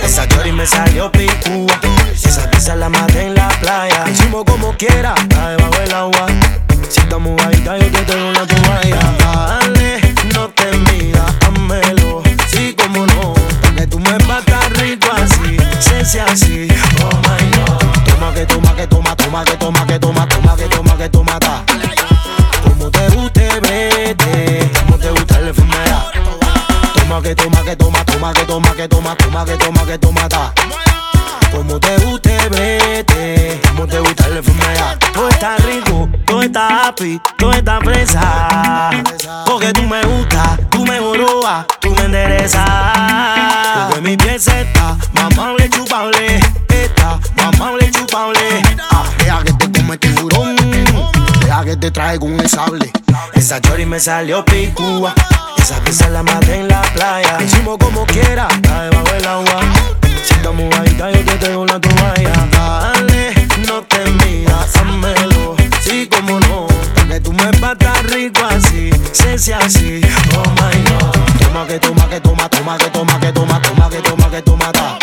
Esa 0.03 0.27
tori 0.27 0.51
me 0.51 0.65
salió 0.65 1.11
picúa. 1.11 1.79
Esa 2.13 2.51
pieza 2.51 2.75
la 2.75 2.89
maté 2.89 3.27
en 3.27 3.35
la 3.35 3.47
playa. 3.61 4.03
Hicimos 4.11 4.43
como 4.43 4.75
quiera, 4.75 5.13
está 5.17 5.49
debajo 5.49 5.75
del 5.77 5.93
agua. 5.93 6.27
Si 6.89 6.99
estamos 6.99 7.31
mojadita, 7.31 7.77
yo 7.77 7.91
te 7.91 8.01
traigo 8.03 8.29
una 8.29 8.45
toalla. 8.45 8.99
Dale, 9.19 10.13
no 10.33 10.49
te 10.49 10.77
midas, 10.77 11.33
házmelo. 11.41 12.23
Sí, 12.47 12.75
como 12.77 13.05
no. 13.07 13.33
Que 13.75 13.87
tú 13.87 13.99
me 13.99 14.17
batas 14.27 14.69
rico 14.73 15.07
así, 15.13 15.57
sense 15.79 16.21
así. 16.21 16.67
Oh 17.01 17.15
my 17.17 17.57
god. 17.57 18.05
Toma 18.05 18.33
que 18.33 18.45
toma, 18.45 18.75
que 18.75 18.87
toma, 18.87 19.15
toma, 19.15 19.45
que 19.45 19.57
toma, 19.57 19.87
que 19.87 19.99
toma, 19.99 20.27
toma, 20.27 20.55
que 20.55 20.67
toma, 20.67 20.97
que 20.97 21.09
toma, 21.09 21.39
ta. 21.39 21.64
Que 27.25 27.33
toma, 27.33 27.63
que 27.63 27.75
toma, 27.75 28.05
toma, 28.05 28.33
que 28.33 28.45
toma, 28.45 28.71
que 28.75 28.87
toma, 28.87 29.15
toma, 29.15 29.45
que 29.45 29.57
toma, 29.57 29.83
que 29.83 29.97
toma, 29.97 30.29
ta. 30.29 30.53
Como 31.51 31.79
te 31.79 31.97
guste, 32.05 32.37
vete. 32.49 33.59
Como 33.67 33.87
te 33.87 33.97
gusta 33.97 34.27
la 34.27 34.37
enfermedad. 34.37 34.99
Todo 35.11 35.29
está 35.29 35.57
rico, 35.57 36.07
todo 36.23 36.43
está 36.43 36.87
happy, 36.87 37.19
todo 37.35 37.51
está 37.51 37.79
fresa. 37.79 38.91
Porque 39.47 39.73
tú 39.73 39.81
me 39.87 40.03
gustas, 40.03 40.59
tú 40.69 40.85
me 40.85 40.99
jorobas, 40.99 41.65
tú 41.81 41.89
me 41.95 42.05
enderezas. 42.05 42.69
Porque 43.87 44.01
mi 44.01 44.17
piel 44.17 44.35
está 44.35 44.95
mamable, 45.13 45.67
chupable. 45.71 46.39
Está 46.69 47.19
mamable, 47.37 47.89
chupable. 47.89 48.61
Ah, 48.91 49.03
deja 49.17 49.43
que 49.43 49.53
te 49.53 49.81
come 49.81 49.97
tiburón. 49.97 50.55
Deja 51.39 51.65
que 51.65 51.75
te 51.75 51.91
con 52.19 52.39
el 52.39 52.47
sable. 52.47 52.91
Esa 53.33 53.59
chori 53.61 53.87
me 53.87 53.99
salió 53.99 54.45
picúa. 54.45 55.15
Esa 55.65 55.79
pizza 55.83 56.07
la 56.09 56.21
maté 56.21 56.59
en 56.59 56.67
la 56.67 56.79
playa. 56.93 57.39
Hicimos 57.43 57.79
como 57.79 58.05
quiera, 58.05 58.47
está 58.51 58.87
bajo 58.91 59.15
el 59.15 59.25
agua. 59.25 59.61
Si 60.23 60.35
estás 60.35 60.53
mojadita, 60.53 61.09
yo 61.09 61.25
te 61.25 61.37
tengo 61.37 61.61
una 61.61 61.81
toalla. 61.81 62.47
Dale, 62.51 63.33
no 63.67 63.81
te 63.81 64.05
miras, 64.11 64.75
házmelo. 64.75 65.55
Sí, 65.81 66.07
como 66.07 66.39
no. 66.41 66.67
Que 67.07 67.19
tú 67.19 67.33
me 67.33 67.51
patas 67.53 68.03
rico 68.03 68.41
así, 68.47 68.91
sé 69.11 69.39
si 69.39 69.53
así. 69.53 70.01
Oh 70.35 70.43
my 70.51 70.83
god. 70.83 71.15
Toma 71.39 71.65
que 71.65 71.79
toma 71.79 72.09
que 72.09 72.21
toma, 72.21 72.47
toma 72.47 72.77
que 72.77 72.89
toma 72.91 73.19
que 73.19 73.31
toma, 73.31 73.59
toma 73.59 73.89
que 73.89 74.01
toma 74.03 74.29
que 74.29 74.41
toma. 74.43 74.71
Ta. 74.71 74.99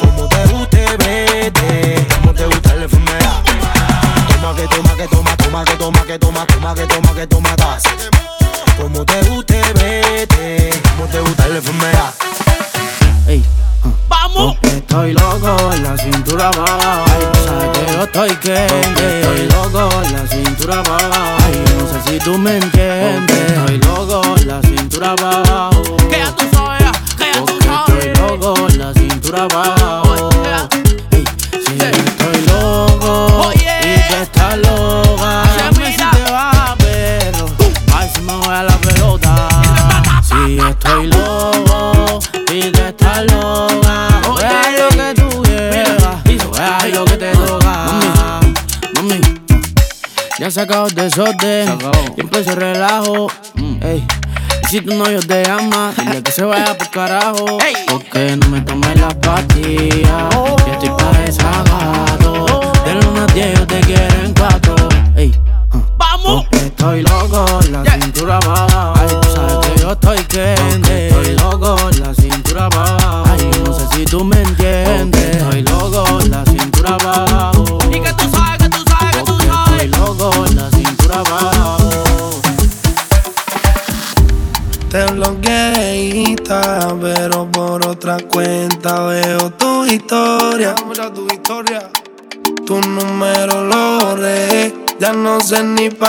Como 0.00 0.26
te 0.26 0.46
guste, 0.46 0.84
vete. 0.98 2.08
Como 2.16 2.34
te 2.34 2.44
gusta 2.44 2.72
el 2.72 2.82
enfermedad. 2.82 3.40
Toma 4.34 4.56
que 4.56 4.66
toma 4.66 4.96
que 4.96 5.06
toma, 5.06 5.36
toma 5.36 5.64
que 5.64 5.76
toma 5.76 6.04
que 6.04 6.18
toma, 6.18 6.46
toma 6.46 6.74
que 6.74 6.86
toma 6.88 7.14
que 7.14 7.26
toma. 7.28 7.50
Como 8.80 9.04
te 9.04 9.20
guste, 9.28 9.60
vete. 9.74 10.70
Como 10.96 11.06
te 11.08 11.20
gusta 11.20 11.48
la 11.48 11.56
enfermera. 11.56 12.12
Ey, 13.28 13.44
vamos. 14.08 14.56
Estoy 14.62 15.12
loco 15.12 15.56
la 15.82 15.98
cintura 15.98 16.50
va. 16.52 17.04
Ay, 17.04 17.20
no 17.26 17.44
sabes 17.44 17.78
que 17.78 17.92
yo 17.92 18.02
estoy 18.04 18.36
que 18.36 18.66
estoy 18.66 19.46
loco 19.48 19.90
la 20.12 20.26
cintura 20.26 20.76
va. 20.76 21.36
Ay, 21.44 21.62
no 21.78 21.86
sé 21.92 22.10
si 22.10 22.18
tú 22.20 22.38
me 22.38 22.56
entiendes. 22.56 23.52
Porque 23.52 23.74
estoy 23.74 23.78
loco 23.78 24.34
la 24.46 24.62
cintura 24.62 25.14
va. 25.16 25.29
besote. 51.10 51.64
Siempre 52.14 52.44
se 52.44 52.54
relajo. 52.54 53.28
Mm. 53.54 53.82
Ey. 53.82 54.06
Y 54.62 54.66
si 54.66 54.80
tu 54.80 54.94
novio 54.94 55.20
te 55.20 55.48
ama, 55.50 55.92
dile 55.96 56.22
que 56.22 56.30
se 56.30 56.44
vaya 56.44 56.76
por 56.76 56.90
carajo. 56.90 57.58
Porque 57.88 58.36
no 58.36 58.48
me 58.48 58.60
tomes 58.60 59.00
la 59.00 59.08
pastillas 59.08 60.29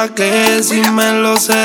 pa' 0.01 0.15
qué 0.15 0.63
si 0.63 0.81
me 0.91 1.11
lo 1.21 1.37
sé. 1.37 1.60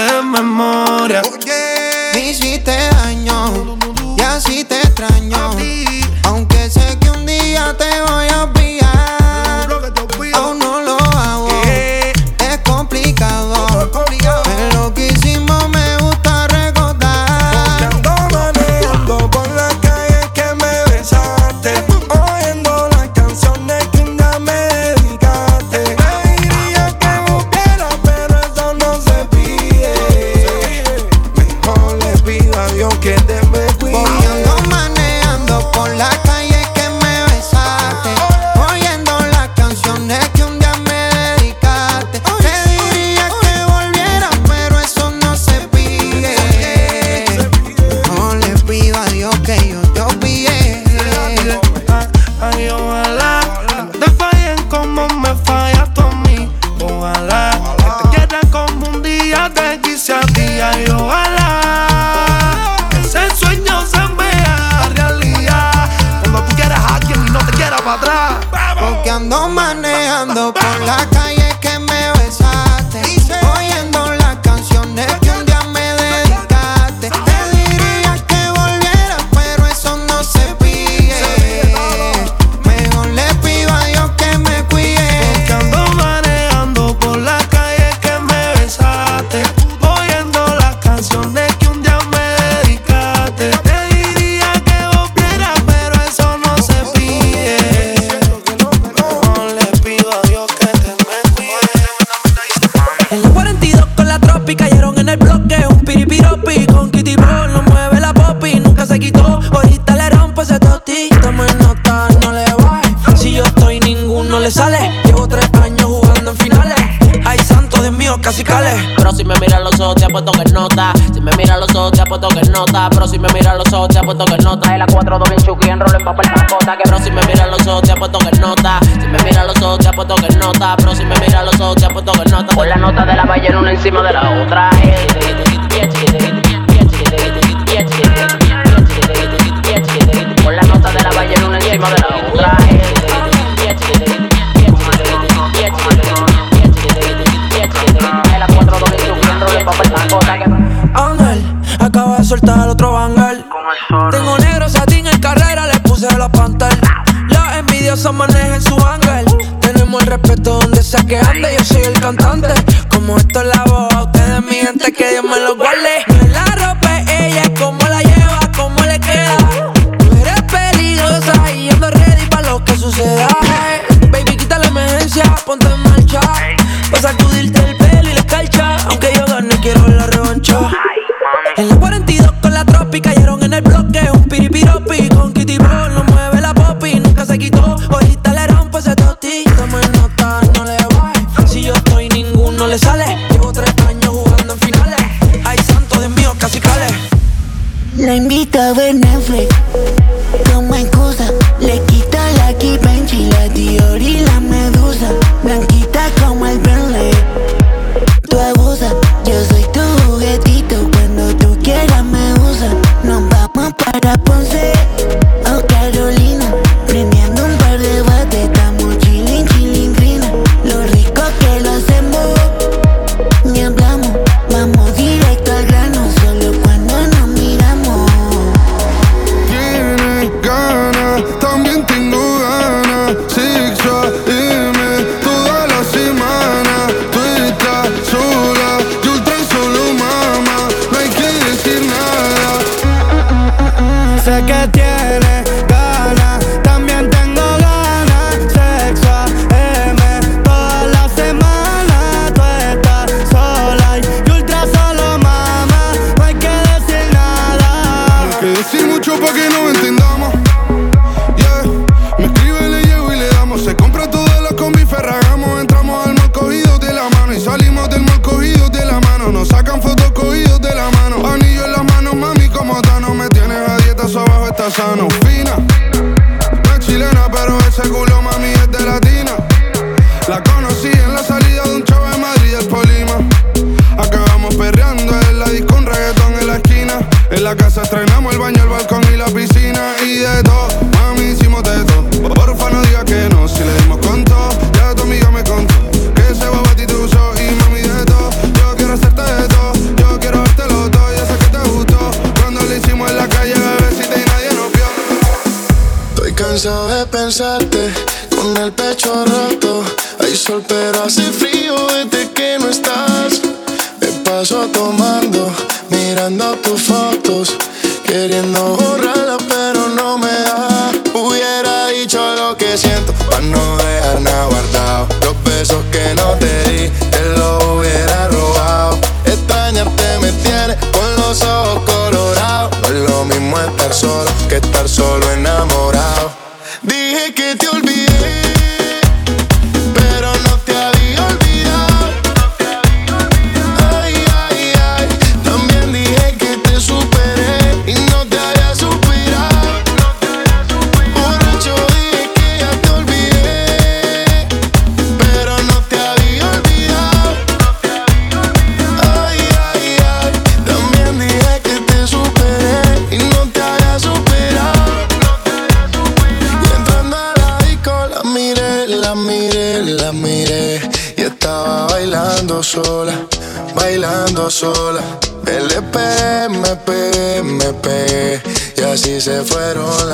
Que 126.06 126.88
bro, 126.88 126.98
si 127.00 127.10
me 127.10 127.20
mira 127.26 127.48
los 127.48 127.66
ojos, 127.66 127.82
te 127.82 127.90
apuesto 127.90 128.20
que 128.20 128.38
nota. 128.38 128.78
Si 128.82 129.08
me 129.08 129.18
mira 129.24 129.42
los 129.42 129.60
ojos, 129.60 129.78
te 129.80 129.88
apuesto 129.88 130.14
que 130.14 130.36
nota. 130.36 130.76
Bro, 130.76 130.94
si 130.94 131.04
me 131.04 131.16
mira 131.18 131.42
los 131.42 131.60
ojos, 131.60 131.74
te 131.74 131.86
apuesto 131.86 132.12
que 132.12 132.30
nota. 132.30 132.54
Con 132.54 132.68
la 132.68 132.76
nota 132.76 133.04
de 133.04 133.16
la 133.16 133.24
ballena 133.24 133.58
una 133.58 133.72
encima 133.72 134.02
de 134.02 134.12
la 134.12 134.42
otra. 134.42 134.70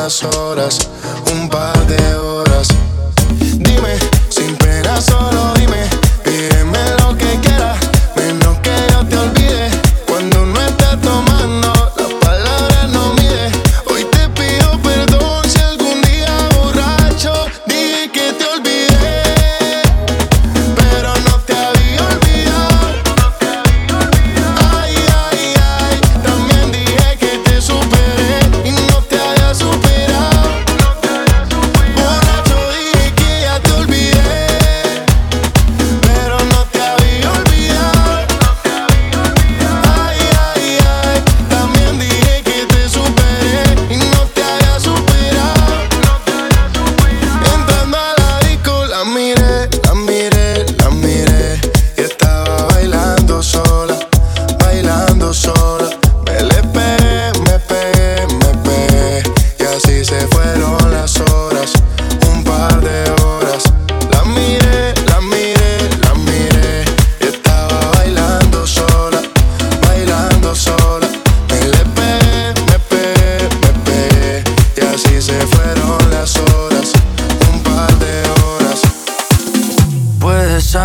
las 0.02 0.24
horas. 0.24 0.91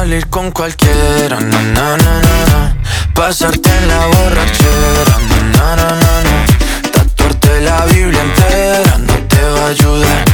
salir 0.07 0.27
con 0.27 0.51
cualquiera, 0.51 1.37
na, 1.41 1.61
na, 1.75 1.97
na, 1.97 2.21
na, 2.21 2.77
Pasarte 3.13 3.69
en 3.69 3.87
la 3.89 4.05
borrachera, 4.05 5.17
na, 5.57 5.75
na, 5.75 5.85
na, 6.01 6.23
na, 6.27 6.91
Tatuarte 6.93 7.59
la 7.61 7.85
Biblia 7.87 8.21
entera 8.21 8.97
no 8.99 9.13
te 9.27 9.41
va 9.41 9.65
a 9.65 9.67
ayudar. 9.67 10.25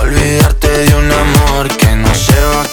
Olvidarte 0.00 0.68
de 0.68 0.94
un 0.94 1.10
amor 1.10 1.68
que 1.76 1.96
no 1.96 2.14
se 2.14 2.38
va 2.54 2.62
a 2.62 2.65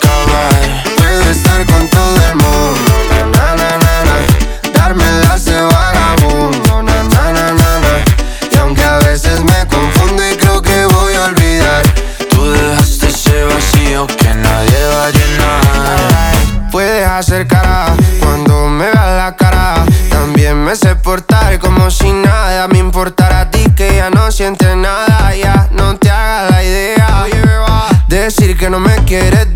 que 28.63 28.69
no 28.69 28.79
me 28.79 28.95
quieres, 29.03 29.52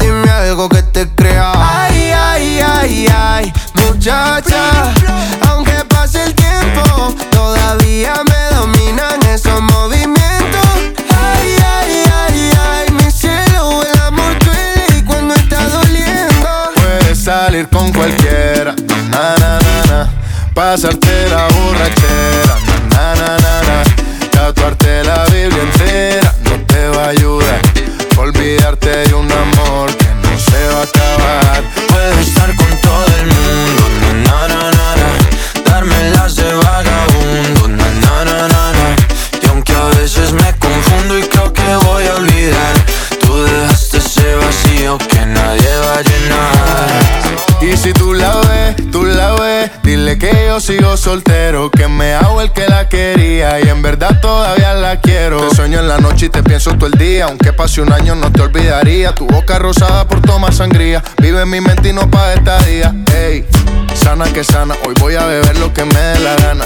soltero, 51.07 51.71
que 51.71 51.87
me 51.87 52.15
hago 52.15 52.41
el 52.41 52.51
que 52.51 52.67
la 52.67 52.89
quería 52.89 53.61
y 53.61 53.69
en 53.69 53.81
verdad 53.81 54.19
todavía 54.19 54.73
la 54.73 54.99
quiero. 54.99 55.47
Te 55.47 55.55
sueño 55.55 55.79
en 55.79 55.87
la 55.87 55.99
noche 55.99 56.25
y 56.25 56.29
te 56.29 56.43
pienso 56.43 56.73
todo 56.73 56.87
el 56.87 56.99
día, 56.99 57.27
aunque 57.27 57.53
pase 57.53 57.79
un 57.79 57.93
año 57.93 58.13
no 58.13 58.29
te 58.29 58.41
olvidaría. 58.41 59.15
Tu 59.15 59.25
boca 59.25 59.57
rosada 59.57 60.05
por 60.05 60.21
tomar 60.21 60.53
sangría, 60.53 61.01
vive 61.21 61.45
mi 61.45 61.61
mente 61.61 61.91
y 61.91 61.93
no 61.93 62.11
pa' 62.11 62.33
esta 62.33 62.61
día. 62.63 62.93
Ey, 63.15 63.45
sana 63.93 64.25
que 64.33 64.43
sana, 64.43 64.75
hoy 64.85 64.95
voy 64.99 65.15
a 65.15 65.25
beber 65.25 65.57
lo 65.59 65.73
que 65.73 65.85
me 65.85 65.97
dé 65.97 66.19
la 66.19 66.35
gana. 66.35 66.65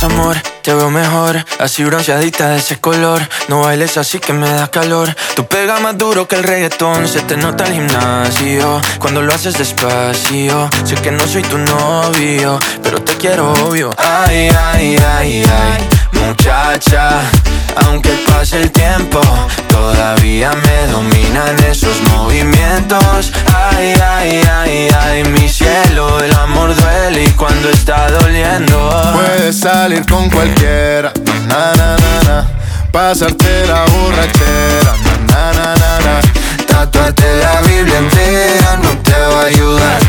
¿Cómo 0.00 0.12
estás, 0.12 0.34
amor? 0.34 0.36
Te 0.62 0.74
veo 0.74 0.90
mejor, 0.90 1.44
así 1.58 1.84
bronceadita 1.84 2.50
de 2.50 2.58
ese 2.58 2.78
color. 2.78 3.20
No 3.48 3.62
bailes 3.62 3.96
así 3.96 4.18
que 4.18 4.32
me 4.32 4.48
da 4.48 4.68
calor. 4.68 5.14
Tu 5.34 5.46
pega 5.46 5.78
más 5.80 5.96
duro 5.98 6.26
que 6.26 6.36
el 6.36 6.42
reggaetón, 6.42 7.06
se 7.08 7.20
te 7.20 7.36
nota 7.36 7.64
el 7.64 7.74
gimnasio. 7.74 8.80
Cuando 8.98 9.22
lo 9.22 9.34
haces 9.34 9.58
despacio, 9.58 10.70
sé 10.84 10.94
que 10.96 11.10
no 11.10 11.26
soy 11.26 11.42
tu 11.42 11.58
novio, 11.58 12.58
pero 12.82 13.02
te 13.02 13.14
quiero 13.16 13.52
obvio. 13.52 13.90
Ay, 13.98 14.48
ay, 14.72 14.96
ay, 14.96 15.44
ay, 15.44 15.88
muchacha. 16.12 17.20
Aunque 17.84 18.10
pase 18.28 18.62
el 18.62 18.70
tiempo, 18.70 19.20
todavía 19.68 20.52
me 20.52 20.92
dominan 20.92 21.56
esos 21.64 22.00
movimientos. 22.10 23.32
Ay, 23.54 23.94
ay, 24.02 24.42
ay, 24.58 24.88
ay, 25.02 25.24
mi 25.24 25.48
cielo, 25.48 26.20
el 26.20 26.32
amor 26.34 26.74
duele 26.74 27.24
y 27.24 27.30
cuando 27.30 27.70
está 27.70 28.10
doliendo. 28.10 29.12
Puedes 29.14 29.60
salir 29.60 30.04
con 30.06 30.28
cualquiera, 30.30 31.12
na 31.48 31.72
na 31.76 31.96
na 31.96 32.22
na. 32.28 32.46
Pasarte 32.92 33.66
la 33.66 33.84
borrachera, 33.84 34.92
na 35.28 35.52
na 35.52 35.74
na 35.76 35.98
na. 36.06 36.20
Tatuarte 36.66 37.36
la 37.42 37.60
Biblia 37.62 37.98
entera 37.98 38.76
no 38.82 38.90
te 39.02 39.12
va 39.12 39.42
a 39.42 39.46
ayudar. 39.46 40.00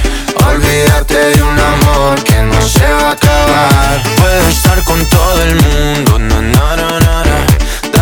Olvídate 0.47 1.37
de 1.37 1.43
un 1.43 1.59
amor 1.59 2.23
que 2.23 2.41
no 2.41 2.61
se 2.61 2.87
va 2.91 3.09
a 3.09 3.11
acabar. 3.11 4.01
Puedo 4.17 4.47
estar 4.47 4.83
con 4.83 5.03
todo 5.05 5.43
el 5.43 5.55
mundo, 5.55 6.19
na 6.19 6.41
na 6.41 6.75
na 6.75 6.99
na 6.99 7.23
na. 7.23 7.50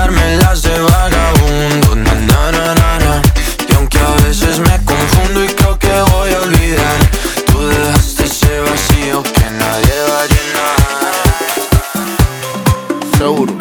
Darme 0.10 0.38
las 0.38 0.64
de 0.64 0.80
vagabundo, 0.80 1.96
na 1.96 2.14
na 2.16 2.52
na 2.52 2.74
na 2.74 2.98
na. 2.98 3.22
Y 3.70 3.74
aunque 3.76 4.00
a 4.00 4.12
veces 4.26 4.58
me 4.58 4.84
confundo 4.84 5.44
y 5.44 5.48
creo 5.50 5.78
que 5.78 6.02
voy 6.12 6.34
a 6.34 6.42
olvidar, 6.42 6.98
tú 7.46 7.68
dejaste 7.68 8.24
ese 8.24 8.60
vacío 8.62 9.22
que 9.22 9.52
nadie 9.52 9.94
va 10.10 10.22
a 10.24 10.26
llenar. 10.34 10.78
Seguro. 13.20 13.54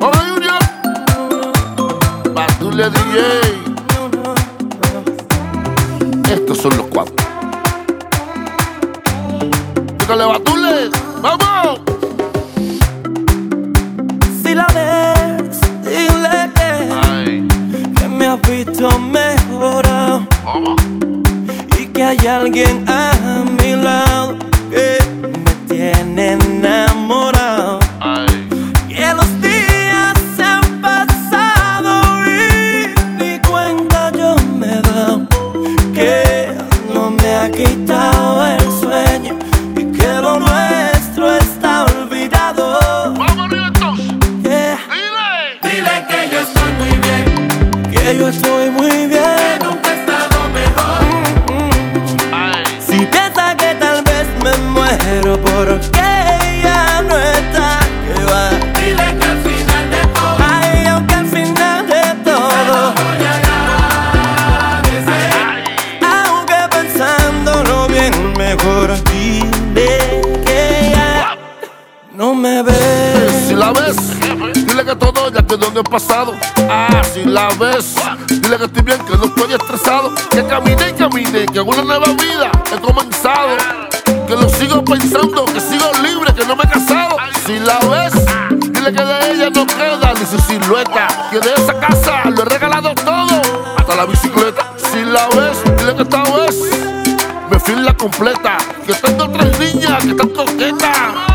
Hola 0.00 0.22
Junior. 0.30 0.58
Batule 2.32 2.88
DJ. 2.88 3.18
Estos 6.32 6.56
son 6.56 6.78
los 6.78 6.86
cuatro. 6.86 7.14
Dígale 9.98 10.24
Batule. 10.24 10.90
¡Vamos! 11.20 11.87
Hay 22.08 22.26
alguien 22.26 22.84
ves, 77.58 77.94
dile 78.28 78.56
que 78.56 78.64
estoy 78.64 78.82
bien, 78.82 78.98
que 79.04 79.16
no 79.16 79.24
estoy 79.24 79.52
estresado. 79.52 80.12
Que 80.30 80.46
caminé 80.46 80.90
y 80.90 80.92
caminé, 80.92 81.46
que 81.46 81.60
una 81.60 81.82
nueva 81.82 82.06
vida 82.06 82.50
he 82.72 82.80
comenzado. 82.80 83.56
Que 84.26 84.36
lo 84.36 84.48
sigo 84.48 84.84
pensando, 84.84 85.44
que 85.46 85.60
sigo 85.60 85.90
libre, 86.02 86.32
que 86.34 86.44
no 86.46 86.56
me 86.56 86.64
he 86.64 86.68
casado. 86.68 87.16
Si 87.44 87.58
la 87.58 87.78
ves, 87.78 88.12
dile 88.50 88.92
que 88.92 89.04
de 89.04 89.32
ella 89.32 89.50
no 89.50 89.66
queda 89.66 90.14
ni 90.14 90.26
su 90.26 90.38
silueta. 90.46 91.08
Que 91.30 91.40
de 91.40 91.54
esa 91.54 91.78
casa 91.78 92.30
lo 92.30 92.42
he 92.42 92.44
regalado 92.44 92.94
todo, 92.94 93.42
hasta 93.76 93.96
la 93.96 94.06
bicicleta. 94.06 94.72
Si 94.76 95.04
la 95.04 95.26
ves, 95.28 95.58
dile 95.78 95.94
que 95.96 96.02
esta 96.02 96.22
vez 96.22 96.56
me 97.50 97.58
fui 97.58 97.74
la 97.76 97.94
completa. 97.94 98.58
Que 98.86 98.94
tengo 98.94 99.28
tres 99.30 99.58
niñas 99.58 100.04
que 100.04 100.10
están 100.10 100.28
coquetas. 100.28 101.27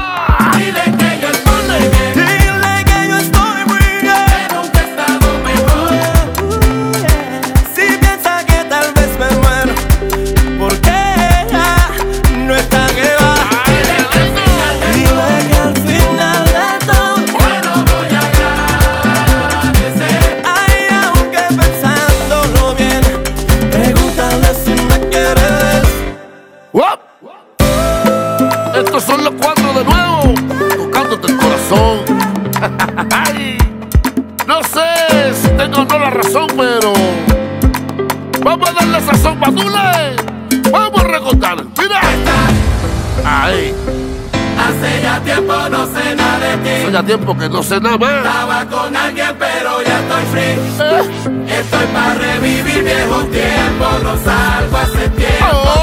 tiempo 47.04 47.38
que 47.38 47.49
no 47.49 47.64
sé 47.64 47.80
nada. 47.80 48.18
Estaba 48.18 48.66
con 48.66 48.95
alguien, 48.95 49.36
pero 49.38 49.82
ya 49.82 49.99
estoy 49.99 50.24
free. 50.32 50.56
Ah. 50.80 51.01
Estoy 51.47 51.86
para 51.88 52.14
revivir 52.16 52.84
viejos 52.84 53.32
tiempos, 53.32 54.04
no 54.04 54.18
salgo 54.18 54.78
hace 54.78 55.10
tiempo. 55.10 55.45
Oh. 55.51 55.83